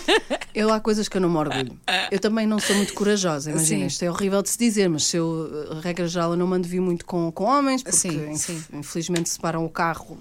[0.54, 1.76] Eu há coisas que eu não me orgulho.
[2.12, 3.86] Eu também não sou muito corajosa, imagina, Sim.
[3.86, 6.68] isto é horrível de se dizer, mas se eu, eh, regra geral, eu não mando
[6.68, 8.62] vir muito com, com homens, porque Sim, inf- sim.
[8.72, 10.16] infelizmente separam o carro.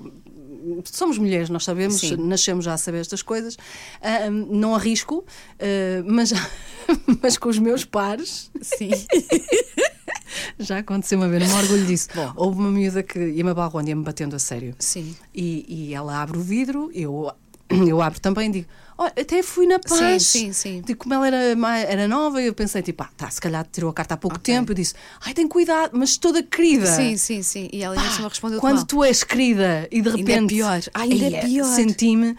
[0.86, 2.16] Somos mulheres, nós sabemos, Sim.
[2.16, 3.58] nascemos já a saber estas coisas.
[4.02, 5.24] Ah, não arrisco,
[5.60, 6.34] ah, mas,
[7.22, 8.90] mas com os meus pares Sim.
[10.60, 12.10] já aconteceu uma vez, não me orgulho disso.
[12.36, 14.76] Houve uma miúda que ia-me abalroando, ia-me batendo a sério.
[14.80, 15.16] Sim.
[15.34, 17.32] E, e ela abre o vidro, eu,
[17.88, 18.68] eu abro também e digo:
[18.98, 20.28] Olha, até fui na paz.
[20.28, 20.82] Sim, sim, sim.
[20.86, 23.94] Digo, como ela era, era nova, eu pensei: tipo, ah, tá, se calhar tirou a
[23.94, 24.72] carta há pouco tempo.
[24.72, 24.94] Eu disse:
[25.26, 26.86] Ai, tem cuidado, mas toda querida.
[26.88, 27.70] Sim, sim, sim.
[27.74, 28.86] E ela ainda cima respondeu Quando mal.
[28.86, 30.46] tu és querida e de Ainda repente.
[30.54, 30.82] é pior.
[30.94, 31.66] Ah, ainda é Ai, pior.
[31.66, 32.36] Senti-me.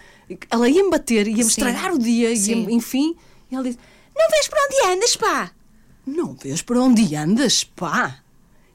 [0.48, 3.16] Ela ia-me bater, ia-me estragar o dia, ia enfim.
[3.50, 3.78] E ela disse:
[4.16, 5.50] Não vês para onde andas, pá?
[6.06, 8.18] Não vês para onde andas, pá?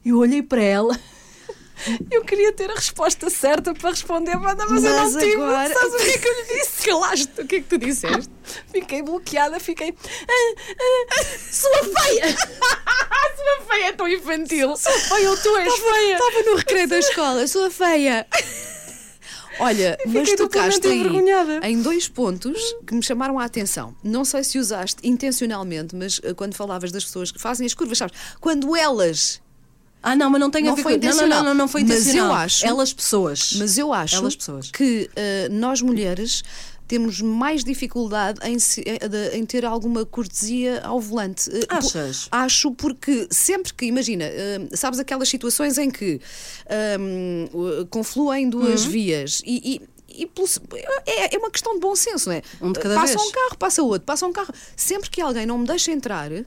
[0.05, 0.99] Eu olhei para ela.
[2.11, 5.35] Eu queria ter a resposta certa para responder, Wanda, mas, eu Mas não tive.
[5.35, 6.83] agora- Sabes o que é que eu lhe disse?
[6.89, 8.29] Calaste, o que é que tu disseste?
[8.69, 9.95] Fiquei bloqueada, fiquei.
[10.27, 12.35] "Ah, ah, sua feia!
[13.39, 14.75] Sua feia é tão infantil.
[14.75, 16.13] Feia, tu és feia!
[16.17, 18.27] Estava no recreio da escola, sua feia.
[19.59, 21.03] Olha, mas tocaste aí
[21.63, 23.95] em dois pontos que me chamaram a atenção.
[24.03, 27.97] Não sei se usaste intencionalmente, mas eh, quando falavas das pessoas que fazem as curvas,
[27.97, 28.17] sabes?
[28.39, 29.41] Quando elas.
[30.01, 31.43] Ah, não, mas não tem Não a ver foi com Não, não, intencional.
[31.43, 32.33] não, não, não foi Mas eu intencional.
[32.35, 33.53] acho- Elas pessoas.
[33.57, 34.71] Mas eu acho Elas pessoas.
[34.71, 36.41] que eh, nós mulheres
[36.89, 38.57] temos mais dificuldade em,
[39.37, 41.49] em ter alguma cortesia ao volante.
[41.49, 42.27] Eh, Achas?
[42.31, 46.19] Acho porque sempre que, imagina, eh, sabes aquelas situações em que
[46.99, 48.91] hum, o- confluem duas Uhum.
[48.91, 49.75] vias e.
[49.75, 49.99] e-
[51.05, 52.41] é, é uma questão de bom senso, não é?
[52.59, 53.27] Um de cada passa vez.
[53.27, 54.53] um carro, passa outro, passa um carro.
[54.75, 56.45] Sempre que alguém não me deixa entrar, eh,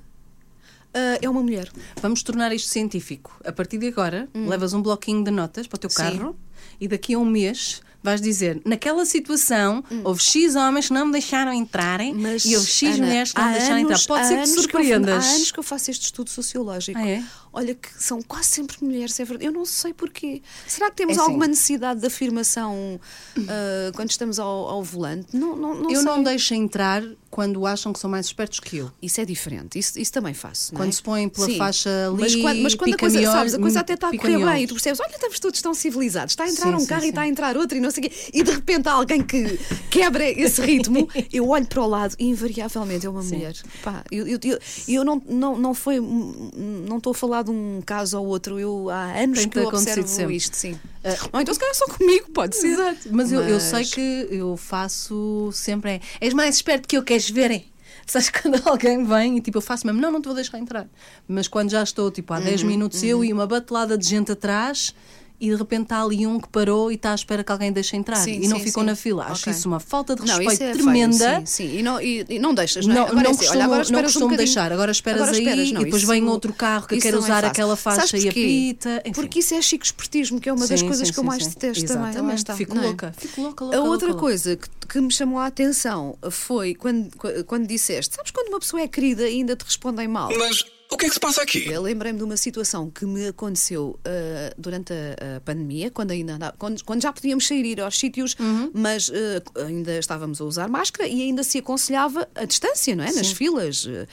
[1.22, 1.70] é uma mulher.
[2.02, 3.40] Vamos tornar isto científico.
[3.44, 5.96] A partir de agora, levas um bloquinho de notas para o teu Sim.
[5.96, 6.36] carro
[6.80, 11.12] e daqui a um mês vais dizer: naquela situação houve X homens que não me
[11.12, 13.94] deixaram entrarem e houve X Ana, mulheres que não me deixaram entrar.
[13.94, 15.24] anos- Pode há ser que surpreendas.
[15.24, 16.98] há anos que eu faço este estudo sociológico.
[16.98, 17.22] Ah, é?
[17.52, 19.46] Olha, que são quase sempre mulheres, é verdade.
[19.46, 20.40] Eu não sei porquê.
[20.66, 21.28] Será que temos É assim.
[21.28, 22.98] alguma necessidade de afirmação
[23.36, 25.36] ah, quando estamos ao, ao volante?
[25.36, 26.04] Não, não, não eu sei.
[26.04, 28.90] não deixo entrar quando acham que são mais espertos que eu.
[29.00, 30.74] Isso é diferente, isso, isso também faço.
[30.74, 30.84] não é?
[30.84, 31.56] Quando se põem pela Sim.
[31.56, 34.38] faixa ali, mas quando, mas quando a coisa, sabes, a coisa até está a correr
[34.44, 36.86] bem e tu percebes, olha, estamos todos tão civilizados, está a entrar Sim, um sim,
[36.86, 37.06] carro sim.
[37.06, 39.22] e está a entrar outro e não sei o quê, e de repente há alguém
[39.22, 39.58] que
[39.90, 43.54] quebra esse ritmo, eu olho para o lado e invariavelmente é uma mulher.
[43.82, 47.80] Pá, eu, eu, eu, eu não, não, não foi, não estou a falar de um
[47.84, 50.36] caso ou outro, eu há anos Tem-te que eu observo sempre.
[50.36, 50.78] isto, sim.
[51.04, 52.68] Ah, ou então se calhar só comigo, pode ser.
[52.68, 53.08] Exato.
[53.10, 55.90] Mas, Eu, eu Mas- sei que eu faço sempre.
[55.92, 57.50] É, és mais esperto que eu, queres ver?
[57.50, 57.62] é?
[58.06, 60.88] Sabes quando alguém vem e tipo, eu faço mesmo, não, não te vou deixar entrar.
[61.28, 64.32] Mas quando já estou tipo há Uhum, 10 minutos eu e uma batelada de gente
[64.32, 64.94] atrás
[65.40, 67.96] e de repente está ali um que parou e está à espera que alguém deixe
[67.96, 68.86] entrar Sim, e não sim, ficou sim.
[68.86, 69.24] na fila.
[69.24, 69.52] Acho Ok.
[69.52, 71.38] isso uma falta de Não, respeito isso é feio, tremenda.
[71.40, 71.78] sim, sim.
[71.78, 72.98] E, não, e, e não deixas, não é?
[72.98, 74.46] Não, Agora não, é assim, costumo, olha, agora não um costumo bocadinho.
[74.46, 77.18] deixar, agora esperas Agora aí esperas, não, e depois vem outro carro que quer não
[77.18, 77.48] é usar fácil.
[77.48, 79.02] aquela faixa e apita.
[79.04, 79.12] enfim.
[79.12, 81.44] Porque isso é chico espertismo, que é uma das coisas sim, que eu sim, mais
[81.44, 81.50] sim.
[81.50, 82.10] detesto também.
[82.10, 82.38] Exatamente.
[82.38, 82.86] está, Fico não é?
[82.86, 84.20] louca, fico louca, louca, A outra louca, louca.
[84.20, 87.10] coisa que, que me chamou a atenção foi quando,
[87.46, 90.30] quando disseste: Sabes quando uma pessoa é querida e ainda te respondem mal?
[90.38, 91.66] Mas o que é que se passa aqui?
[91.68, 96.34] Eu lembrei-me de uma situação que me aconteceu ah, durante a, a pandemia, quando ainda
[96.34, 98.70] andava- quando, quando já podíamos sair ir aos sítios, Uhum.
[98.74, 103.12] mas ah, ainda estávamos a usar máscara e ainda se aconselhava a distância, não é?
[103.12, 103.86] Nas filas.
[103.88, 104.06] Ah,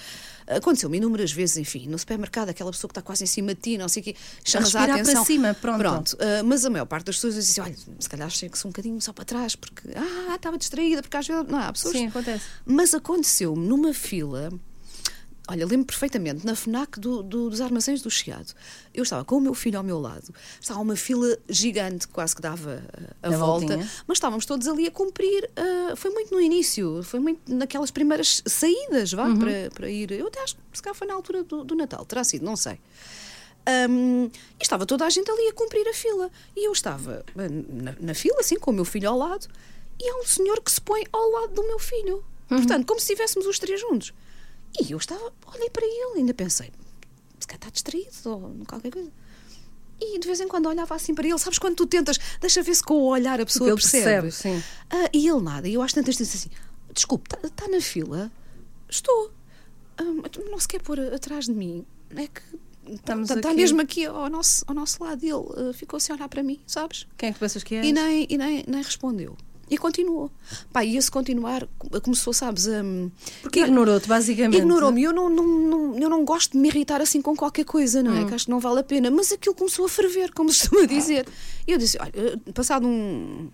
[0.52, 3.78] Aconteceu-me inúmeras vezes, enfim, no supermercado, aquela pessoa que está quase em cima de ti,
[3.78, 5.24] não sei o quê, chamas a respirar para atenção.
[5.26, 6.18] cima, pronto.
[6.20, 9.14] ah, mas a maior parte das pessoas dizem olha, se calhar chega-se um bocadinho só
[9.14, 11.46] para trás, porque ah, estava distraída, porque às vezes.
[11.48, 11.94] Não, há pessoas.
[11.96, 12.46] Sim, acontece.
[12.66, 14.50] Mas aconteceu-me numa fila.
[15.52, 18.54] Olha, lembro perfeitamente, na FNAC do- do- dos armazéns do Chiado.
[18.94, 20.32] Eu estava com o meu filho ao meu lado,
[20.62, 23.92] estava uma fila gigante, quase que dava uh, a, A volta, voltinha.
[24.08, 25.50] mas estávamos todos ali a cumprir.
[25.92, 30.12] uh, foi muito no início, foi muito naquelas primeiras saídas, vá, para, para ir.
[30.12, 32.56] Eu até acho que se calhar foi na altura do, do Natal, terá sido, não
[32.56, 32.80] sei.
[33.90, 34.32] Um, e
[34.62, 36.30] estava toda a gente ali a cumprir a fila.
[36.56, 39.48] E eu estava uh, na, na fila, assim, com o meu filho ao lado,
[40.00, 42.24] e há um senhor que se põe ao lado do meu filho.
[42.48, 44.12] Portanto, como se estivéssemos os três juntos.
[44.78, 46.72] E eu estava, olhei para ele, ainda pensei,
[47.40, 49.12] se calhar está distraído ou qualquer coisa.
[50.02, 52.76] E de vez em quando olhava assim para ele, sabes quando tu tentas, deixa ver
[52.76, 54.22] se com o olhar a pessoa ele percebe.
[54.22, 54.64] percebe, sim.
[54.90, 56.50] Ah, e ele nada, e eu às tantas disse assim:
[56.94, 58.32] desculpe, está na fila?
[58.88, 59.32] Estou.
[59.98, 61.86] Mas não se quer pôr atrás de mim.
[62.16, 62.42] É que
[62.88, 63.58] Estamos está aqui.
[63.58, 65.24] mesmo aqui ao nosso, ao nosso lado.
[65.24, 67.06] E ele ah, ficou assim a olhar para mim, sabes?
[67.18, 67.86] Quem é que pensas que é?
[67.86, 69.38] E nem, e nem, nem respondeu.
[69.70, 70.32] E continuou.
[70.74, 72.82] Pá, e esse continuar co- começou, sabes, a.
[73.42, 74.58] Porque ignorou-te, basicamente.
[74.60, 75.04] Ignorou-me.
[75.04, 78.16] Eu não, não, não- eu não gosto de me irritar assim com qualquer coisa, não
[78.16, 78.26] é?
[78.26, 79.12] Que acho que não vale a pena.
[79.12, 81.28] Mas aquilo começou a ferver, como se costuma dizer.
[81.68, 82.14] E eu disse: olha,
[82.54, 83.50] passado um.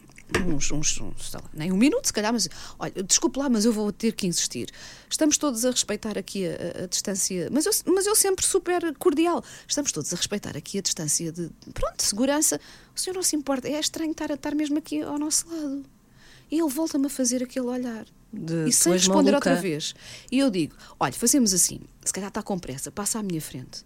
[0.48, 2.50] Uns, uns, uns, sei lá, nem um minuto, se calhar, mas
[2.80, 4.72] olha, desculpe lá, mas eu vou ter que insistir.
[5.08, 8.92] Estamos todos a respeitar aqui a, a- a distância, mas eu, mas eu sempre super
[8.98, 9.44] cordial.
[9.68, 12.60] Estamos todos a respeitar aqui a distância de, pronto, de segurança.
[12.96, 15.86] O senhor não se importa, é estranho estar, estar mesmo aqui ao nosso lado.
[16.52, 18.06] E ele volta-me a fazer aquele olhar.
[18.32, 19.50] De e sem responder maluca.
[19.52, 19.96] outra vez.
[20.32, 23.84] E eu digo: olha, fazemos assim, se calhar está com pressa, passa à minha frente.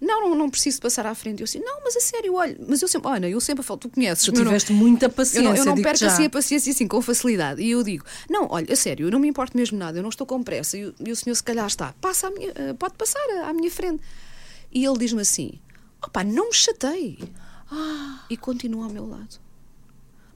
[0.00, 1.40] Não, não, não preciso passar à frente.
[1.40, 3.90] Eu assim, não, mas a sério, olha, mas eu sempre, olha, eu sempre falo, tu
[3.90, 4.24] conheces.
[4.24, 5.58] Tu eu não- tiveste muita eu não, paciência.
[5.58, 6.06] eu não perco já.
[6.06, 7.60] assim a paciência assim com facilidade.
[7.60, 10.08] E eu digo: Não, olha, a sério, eu não me importo mesmo nada, eu não
[10.08, 10.78] estou com pressa.
[10.78, 13.70] E, o- e o senhor, se calhar, está, passa minha, eh, pode passar à minha
[13.70, 14.02] frente.
[14.72, 15.60] E ele diz-me assim:
[16.02, 17.18] Opá, não me chatei.
[17.70, 18.24] Ah.
[18.30, 19.38] E continua ao meu lado.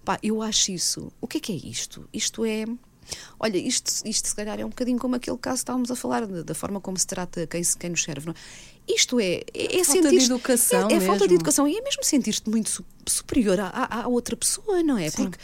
[0.04, 1.10] Pá, eu acho isso.
[1.20, 2.08] O que é que é isto?
[2.12, 2.64] Isto é.
[3.38, 6.26] Olha, isto, isto se calhar é um bocadinho como aquele caso que estávamos a falar,
[6.26, 8.26] da, da forma como se trata quem, quem nos serve.
[8.26, 8.32] Não?
[8.34, 8.92] é?
[8.92, 9.42] Isto é.
[9.52, 12.70] É, é Falta de educação É, é falta de educação e é mesmo sentir-te muito
[12.70, 15.10] su- superior à, à, à outra pessoa, não é?
[15.10, 15.38] Porque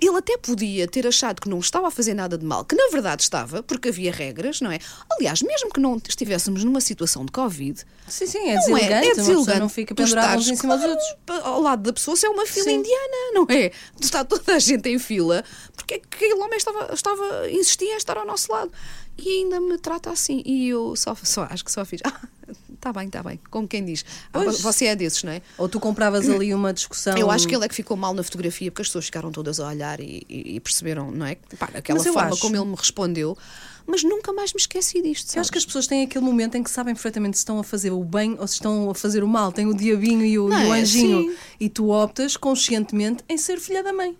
[0.00, 2.88] ele até podia ter achado que não estava a fazer nada de mal, que na
[2.90, 4.78] verdade estava, porque havia regras, não é?
[5.10, 8.92] Aliás, mesmo que não estivéssemos numa situação de Covid, Sim, sim, é deselegante.
[8.92, 9.60] é, é deselegante.
[9.60, 11.16] não fica uns estares, em cima dos outros.
[11.44, 12.76] Ao lado da pessoa, se é uma fila Sim.
[12.76, 13.70] indiana, não é?
[14.00, 15.44] Está toda a gente em fila,
[15.76, 18.70] porque é que aquele homem estava, estava, insistia em estar ao nosso lado.
[19.16, 20.42] E ainda me trata assim.
[20.44, 22.00] E eu só, só acho que só fiz.
[22.84, 23.40] Está bem, está bem.
[23.50, 24.04] Como quem diz.
[24.30, 24.60] Ah, Pois.
[24.60, 25.40] você é desses, não é?
[25.56, 27.16] Ou tu compravas ali uma discussão.
[27.16, 29.58] Eu acho que ele é que ficou mal na fotografia porque as pessoas ficaram todas
[29.58, 31.36] a olhar e, e- perceberam, não é?
[31.58, 33.38] Pá, aquela forma acho- como ele me respondeu.
[33.86, 35.34] Mas nunca mais me esqueci disto.
[35.34, 35.64] Eu acho que as sabes?
[35.66, 38.46] pessoas têm aquele momento em que sabem perfeitamente se estão a fazer o bem ou
[38.46, 39.50] se estão a fazer o mal.
[39.50, 40.80] Tem o diabinho e o, Não e o é?
[40.80, 41.30] anjinho.
[41.30, 41.36] Sim.
[41.60, 44.14] E tu optas conscientemente em ser filha da mãe.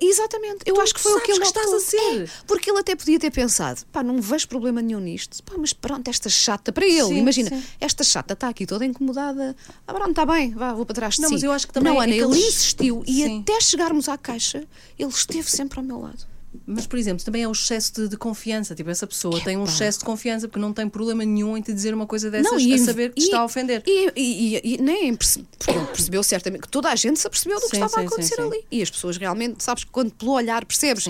[0.00, 2.22] Exatamente, eu Tu acho que foi o que ele estás a ser.
[2.24, 5.72] É, porque ele até podia ter pensado, pá, não vejo problema nenhum nisto, pá, mas
[5.72, 7.62] pronto, esta chata, para ele, Sim, imagina, sim.
[7.80, 11.22] esta chata está aqui toda incomodada, ah, pronto, está bem, vá, vou para trás de
[11.22, 11.34] Não, si.
[11.34, 13.40] mas eu acho que também Não, é Ana, que ele eles- insistiu e Sim.
[13.40, 14.64] até chegarmos à caixa,
[14.98, 16.26] ele esteve sempre ao meu lado.
[16.66, 18.74] Mas, por exemplo, também é o excesso de, de confiança.
[18.74, 21.72] Tipo, essa pessoa tem um excesso de confiança porque não tem problema nenhum em te
[21.72, 23.82] dizer uma coisa dessas e a saber que te e- está a ofender.
[23.86, 25.44] E, e- e- nem perce-
[25.92, 28.36] percebeu certamente que toda a gente se apercebeu do que Sim, estava a sim, acontecer
[28.36, 28.48] sim, sim.
[28.48, 28.64] ali.
[28.70, 31.06] E as pessoas realmente, sabes, quando pelo olhar percebes.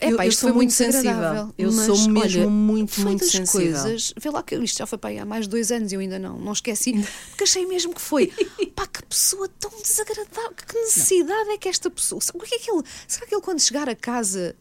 [0.00, 1.52] É, Eu- pá, eu isto sou foi muito sensível.
[1.56, 3.46] Eu mas, sou mesmo olha, muito, muito sensível.
[3.82, 4.12] coisas.
[4.18, 6.00] Vê lá que isto já foi para aí há mais de dois anos e eu
[6.00, 6.92] ainda não, não esqueci.
[7.30, 8.26] Porque achei mesmo que foi.
[8.74, 10.52] Pá, que pessoa tão desagradável.
[10.66, 12.20] Que necessidade é que esta pessoa.
[12.34, 12.82] O que é que ele.
[13.08, 14.54] Será que ele, quando chegar a casa.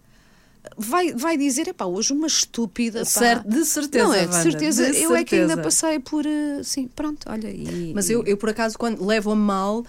[0.78, 3.00] Vai, vai dizer, é pá, hoje uma estúpida.
[3.00, 3.06] Pá.
[3.06, 4.92] Certo, de certeza, Não é, de Wanda, certeza.
[4.92, 5.64] de eu é que ainda certeza.
[5.64, 6.26] passei por.
[6.26, 7.48] eh, Sim, pronto, olha.
[7.50, 9.84] E, Mas eu, eu, por acaso, quando levo a mal,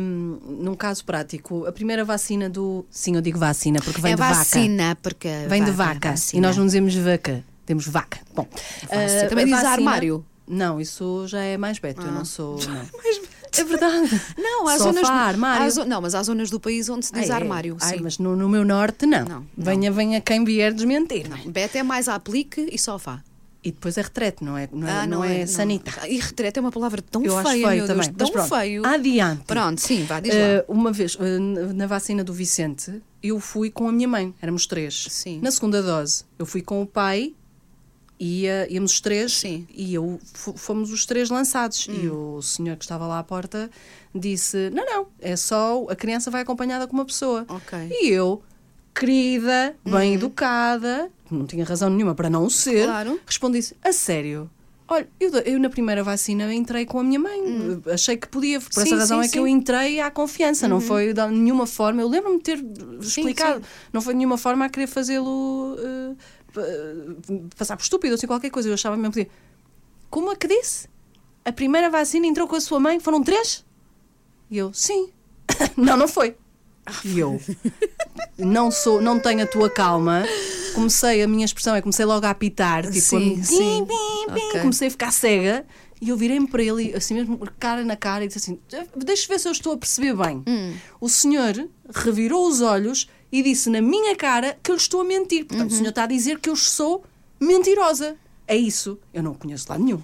[0.00, 2.84] hum, num caso prático, a primeira vacina do.
[2.90, 4.34] Sim, eu digo vacina, porque vem é de vaca.
[4.34, 5.28] vacina, porque.
[5.48, 6.10] Vem de vaca, vaca.
[6.10, 6.38] vacina.
[6.38, 8.18] E nós não dizemos vaca, temos vaca.
[8.34, 8.46] Bom,
[8.90, 9.22] Vacina.
[9.24, 10.24] ah, Também diz vacina- armário.
[10.48, 12.02] Não, isso já é mais beto.
[12.02, 12.58] Eu não sou.
[12.58, 12.74] Não.
[13.04, 13.20] Mas-
[13.58, 14.20] É verdade.
[14.38, 15.10] Não, há Sofá, zonas.
[15.10, 15.62] armário.
[15.64, 17.32] há zo- não, mas há zonas do país onde se diz Ai, é.
[17.32, 17.76] armário.
[17.80, 18.02] Ai, sim.
[18.02, 19.24] mas no, no meu norte, não.
[19.24, 19.46] Não, não.
[19.56, 21.26] Venha, venha quem vier desmentir.
[21.46, 23.22] Beta é mais aplique e sofá.
[23.64, 25.46] E depois é retrete, não é, não é, Ah, não é, não.
[25.48, 26.06] sanita.
[26.06, 27.86] E retrete é uma palavra tão Eu feia, feio.
[27.88, 28.86] Deus, tão pronto, feio.
[28.86, 29.42] Adiante.
[29.44, 30.64] Pronto, sim, vá, diz lá.
[30.68, 35.08] uma vez, na na vacina do Vicente, eu fui com a minha mãe, éramos três.
[35.10, 35.40] Sim.
[35.42, 37.34] Na segunda dose, eu fui com o pai,
[38.18, 39.66] ia, íamos os três, Sim.
[39.74, 40.18] e eu
[40.56, 41.86] fomos os três lançados.
[41.88, 42.36] E Hum.
[42.36, 43.70] o senhor que estava lá à porta
[44.14, 47.44] disse: Não, não, é só a criança vai acompanhada com uma pessoa.
[47.48, 47.78] Ok.
[47.90, 48.42] E eu,
[48.94, 53.20] querida, bem educada, não tinha razão nenhuma para não o ser, Claro.
[53.26, 54.50] respondi-se: A sério.
[54.88, 57.40] Olha, eu, eu na primeira vacina entrei com a minha mãe.
[57.92, 58.60] Achei que podia.
[58.60, 58.72] Por Hum.
[58.72, 59.50] Sim, essa razão sim, é que eu sim.
[59.50, 59.56] Uhum.
[59.58, 60.68] entrei à confiança.
[60.68, 62.00] Não foi de nenhuma forma.
[62.00, 62.64] Eu lembro-me de ter
[63.00, 63.62] explicado.
[63.92, 66.12] Não foi de nenhuma forma a querer fazê-lo eh,
[66.45, 66.45] pa-
[67.56, 68.68] passar por estúpido ou assim qualquer coisa.
[68.68, 69.28] Eu achava mesmo que.
[70.10, 70.88] Como é que disse?
[71.44, 72.98] A primeira vacina entrou com a sua mãe?
[73.00, 73.64] Foram três?
[74.50, 75.10] E eu, sim.
[75.76, 76.36] não, não foi.
[77.04, 77.40] E eu,
[78.38, 80.24] não sou, não tenho a tua calma.
[80.74, 83.84] Comecei, a minha expressão é comecei logo a apitar, tipo, Sim, a- sim.
[83.84, 84.60] bim, bim, Ok.
[84.60, 85.66] comecei a ficar cega
[86.00, 88.60] e eu virei-me para ele, assim mesmo, cara na cara, e disse assim:
[88.94, 90.44] Deixa ver se eu estou a perceber bem.
[90.46, 90.74] Hum.
[91.00, 91.54] O senhor
[91.94, 95.44] revirou os olhos e disse na minha cara que eu lhe estou a mentir.
[95.44, 95.74] Portanto, Uhum.
[95.74, 97.04] o senhor está a dizer que eu sou
[97.40, 98.16] mentirosa.
[98.46, 98.98] É isso.
[99.12, 100.00] Eu não conheço lá nenhum.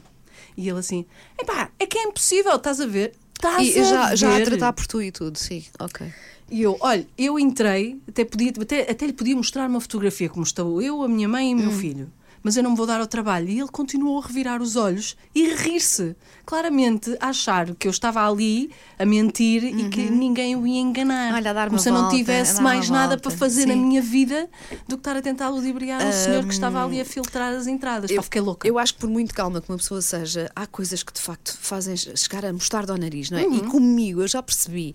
[0.56, 1.04] E ele assim:
[1.40, 3.14] Epá, é que é impossível, estás a ver?
[3.34, 6.06] estás E a já, já a ver?" tratar por tu e tudo, sim, ok.
[6.50, 10.42] E eu, olha, eu entrei, até, podia, até, até lhe podia mostrar uma fotografia como
[10.44, 11.60] estou eu, a minha mãe e o Hum.
[11.62, 12.12] meu filho.
[12.42, 13.48] Mas eu não me vou dar ao trabalho.
[13.48, 16.16] E ele continuou a revirar os olhos e rir-se.
[16.44, 21.30] Claramente a achar que eu estava ali a mentir e que ninguém o ia enganar.
[21.30, 21.36] Uhum.
[21.36, 23.80] Olha, dar como se eu não volta, tivesse mais nada para fazer na Sim.
[23.80, 24.50] minha vida
[24.88, 28.10] do que estar a tentar ludibriar um senhor que estava ali a filtrar as entradas.
[28.10, 28.66] Pá, fiquei louca.
[28.66, 31.56] Eu acho que por muito calma que uma pessoa seja, há coisas que de facto
[31.60, 33.46] fazem chegar a mostarda ao nariz, não é?
[33.46, 33.54] Uhum.
[33.54, 34.94] E comigo eu já percebi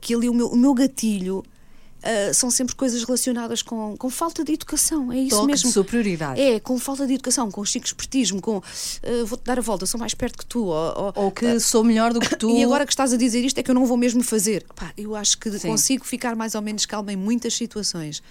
[0.00, 1.42] que ali o meu, o meu gatilho
[2.04, 5.10] ah, são sempre coisas relacionadas com, com falta de educação.
[5.10, 5.70] É isso Toque de mesmo.
[5.72, 6.40] superioridade.
[6.40, 9.98] É, com falta de educação, com chico espertismo, com ah, vou-te dar a volta, sou
[9.98, 10.64] mais perto que tu.
[10.66, 10.72] Ou,
[11.16, 12.50] ou- Ou que sou melhor do que tu.
[12.50, 14.64] E agora que estás a dizer isto é que eu não vou mesmo fazer.
[14.76, 15.68] Pá, eu acho que Sim.
[15.68, 18.22] consigo ficar mais ou menos calma em muitas situações.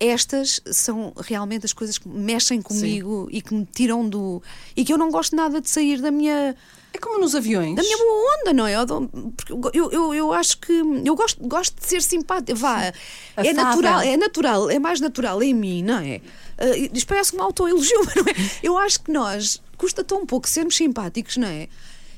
[0.00, 4.42] Estas são realmente as coisas que mexem comigo e que me tiram do.
[4.76, 6.56] e que eu não gosto nada de sair da minha,
[6.94, 7.74] É como nos aviões.
[7.74, 8.74] da minha boa onda, não é?
[8.76, 9.10] Eu
[9.72, 10.72] eu, eu, eu acho que.
[11.04, 12.54] eu gosto, gosto de ser simpática.
[12.54, 12.92] Vá,
[13.36, 16.20] é natural, é natural, é mais natural em mim, não é?
[16.56, 18.34] Ah, isto parece um autoelogio, mas não é?
[18.62, 21.68] Eu acho que nós custa tão pouco sermos simpáticos, não é?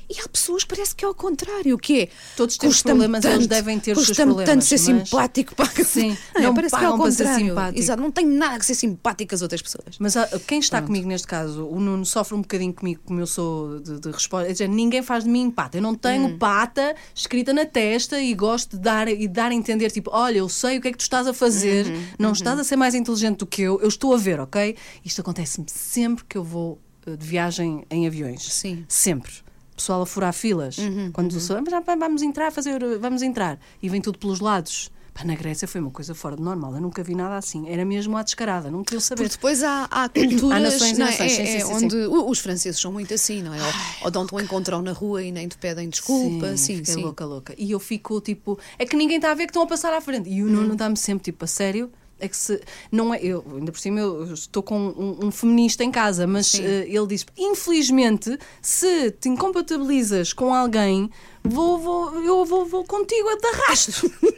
[0.09, 2.09] E há pessoas que parece que é ao contrário, que é.
[2.37, 5.53] Todos custa-me problemas, eles tanto- devem ter os seus custa-me tanto problemas, ser mas- simpático.
[5.55, 6.41] Pá, Sim, é?
[6.41, 7.55] não parece que é ao para contrário.
[7.77, 9.97] Exato, não tenho nada que ser simpático às outras pessoas.
[9.99, 13.27] Mas ah, quem está comigo neste caso, o Nuno sofre um bocadinho comigo, como eu
[13.27, 14.49] sou de, de resposta.
[14.51, 15.77] Dizer, ninguém faz de mim pata.
[15.77, 16.37] Eu não tenho Hum.
[16.37, 20.47] pata escrita na testa e gosto de dar, e dar a entender, tipo, olha, eu
[20.47, 22.95] sei o que é que tu estás a fazer, Uhum, não estás a ser mais
[22.95, 24.75] inteligente do que eu, eu estou a ver, ok?
[25.03, 28.41] Isto acontece-me sempre que eu vou eh, de viagem em aviões.
[28.53, 28.75] Sim.
[28.77, 29.31] Uhum, Sempre.
[29.77, 30.75] Pessoal a furar filas.
[31.13, 33.57] Quando eu sou, "Mas já, pá, vamos entrar, fazer, vamos entrar.
[33.81, 34.91] E vem tudo pelos lados.
[35.13, 36.73] Pá, na Grécia foi uma coisa fora de normal.
[36.75, 37.69] Eu nunca vi nada assim.
[37.69, 38.69] Era mesmo à descarada.
[38.71, 39.23] Não queriam saber.
[39.23, 41.09] Porque depois há, há culturas Há nações não é?
[41.11, 43.57] nações, sim, É- sim, é sim, onde o- os franceses são muito assim, não é?
[43.61, 43.73] Ou,
[44.05, 46.57] ou dão-te um encontrão na rua e nem te pedem desculpa.
[46.57, 47.01] Sim, sim.
[47.01, 47.53] louca, louca.
[47.57, 50.01] E eu fico tipo, é que ninguém está a ver que estão a passar à
[50.01, 50.27] frente.
[50.29, 50.49] E o Hum.
[50.49, 51.91] Nuno dá-me sempre tipo, a sério.
[52.19, 52.61] É que se.
[52.91, 56.55] Não é, eu, ainda por cima, eu estou com um, um feminista em casa, mas
[56.55, 61.09] eh, ele diz: infelizmente, se te incompatibilizas com alguém,
[61.43, 64.11] vou, vou, eu vou, vou contigo de arrasto.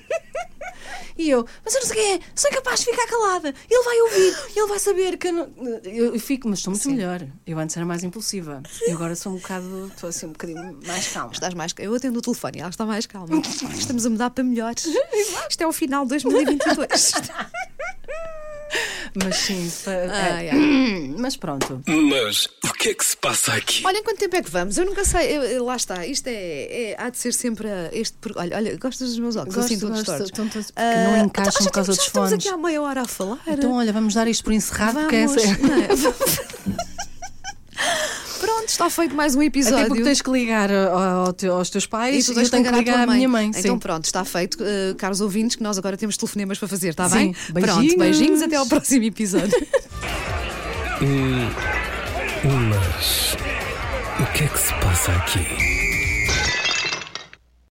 [1.20, 3.54] E eu, mas eu não sei quem é, sou incapaz de ficar calada.
[3.70, 5.50] Ele vai ouvir, ele vai saber que eu não.
[5.84, 7.28] Eu fico, mas estou muito melhor.
[7.46, 8.64] Eu antes era mais impulsiva.
[8.88, 11.34] E agora sou um bocado, estou assim um bocadinho mais calma.
[11.34, 13.42] Estás mais, eu atendo o telefone ela está mais calma.
[13.78, 14.88] Estamos a mudar para melhores.
[15.50, 17.12] Isto é o final de 2022.
[19.16, 19.72] Mas sim,
[20.12, 20.52] Ai, é.
[20.52, 21.14] ai.
[21.18, 21.82] mas pronto.
[21.88, 23.82] Mas o que é que se passa aqui?
[23.86, 24.78] Olha, em quanto tempo é que vamos?
[24.78, 25.36] Eu nunca sei.
[25.38, 26.06] Eu- eu- lá está.
[26.06, 26.34] Isto é,
[26.92, 28.16] é- Há de ser sempre a- este.
[28.36, 29.56] Olha, olha gostas dos meus óculos?
[29.56, 30.06] Gosto, assim, todos gosto.
[30.06, 30.26] tortos.
[30.28, 32.46] Estão todos- Ah, não encaixam por causa dos já Estamos fones.
[32.46, 33.40] aqui há meia hora a falar.
[33.48, 35.58] Então, olha, vamos dar isto por encerrado, Vamos, porque essa é.
[35.58, 36.90] não é?
[38.40, 39.80] Pronto, está feito mais um episódio.
[39.80, 40.98] Até porque tens que ligar ao-
[41.28, 43.28] ao teu- aos teus E pais tu e tens eu tenho que ligar à minha
[43.28, 43.48] mãe.
[43.48, 43.78] Então sim.
[43.80, 47.34] pronto, está feito, uh, caros ouvintes, que nós agora temos telefonemas para fazer, está Sim.
[47.54, 47.64] bem?
[47.64, 47.96] Pronto, Beijinhos.
[47.98, 49.50] beijinhos, até ao próximo episódio.
[52.44, 53.36] Mas
[54.20, 55.79] o que é que se passa aqui?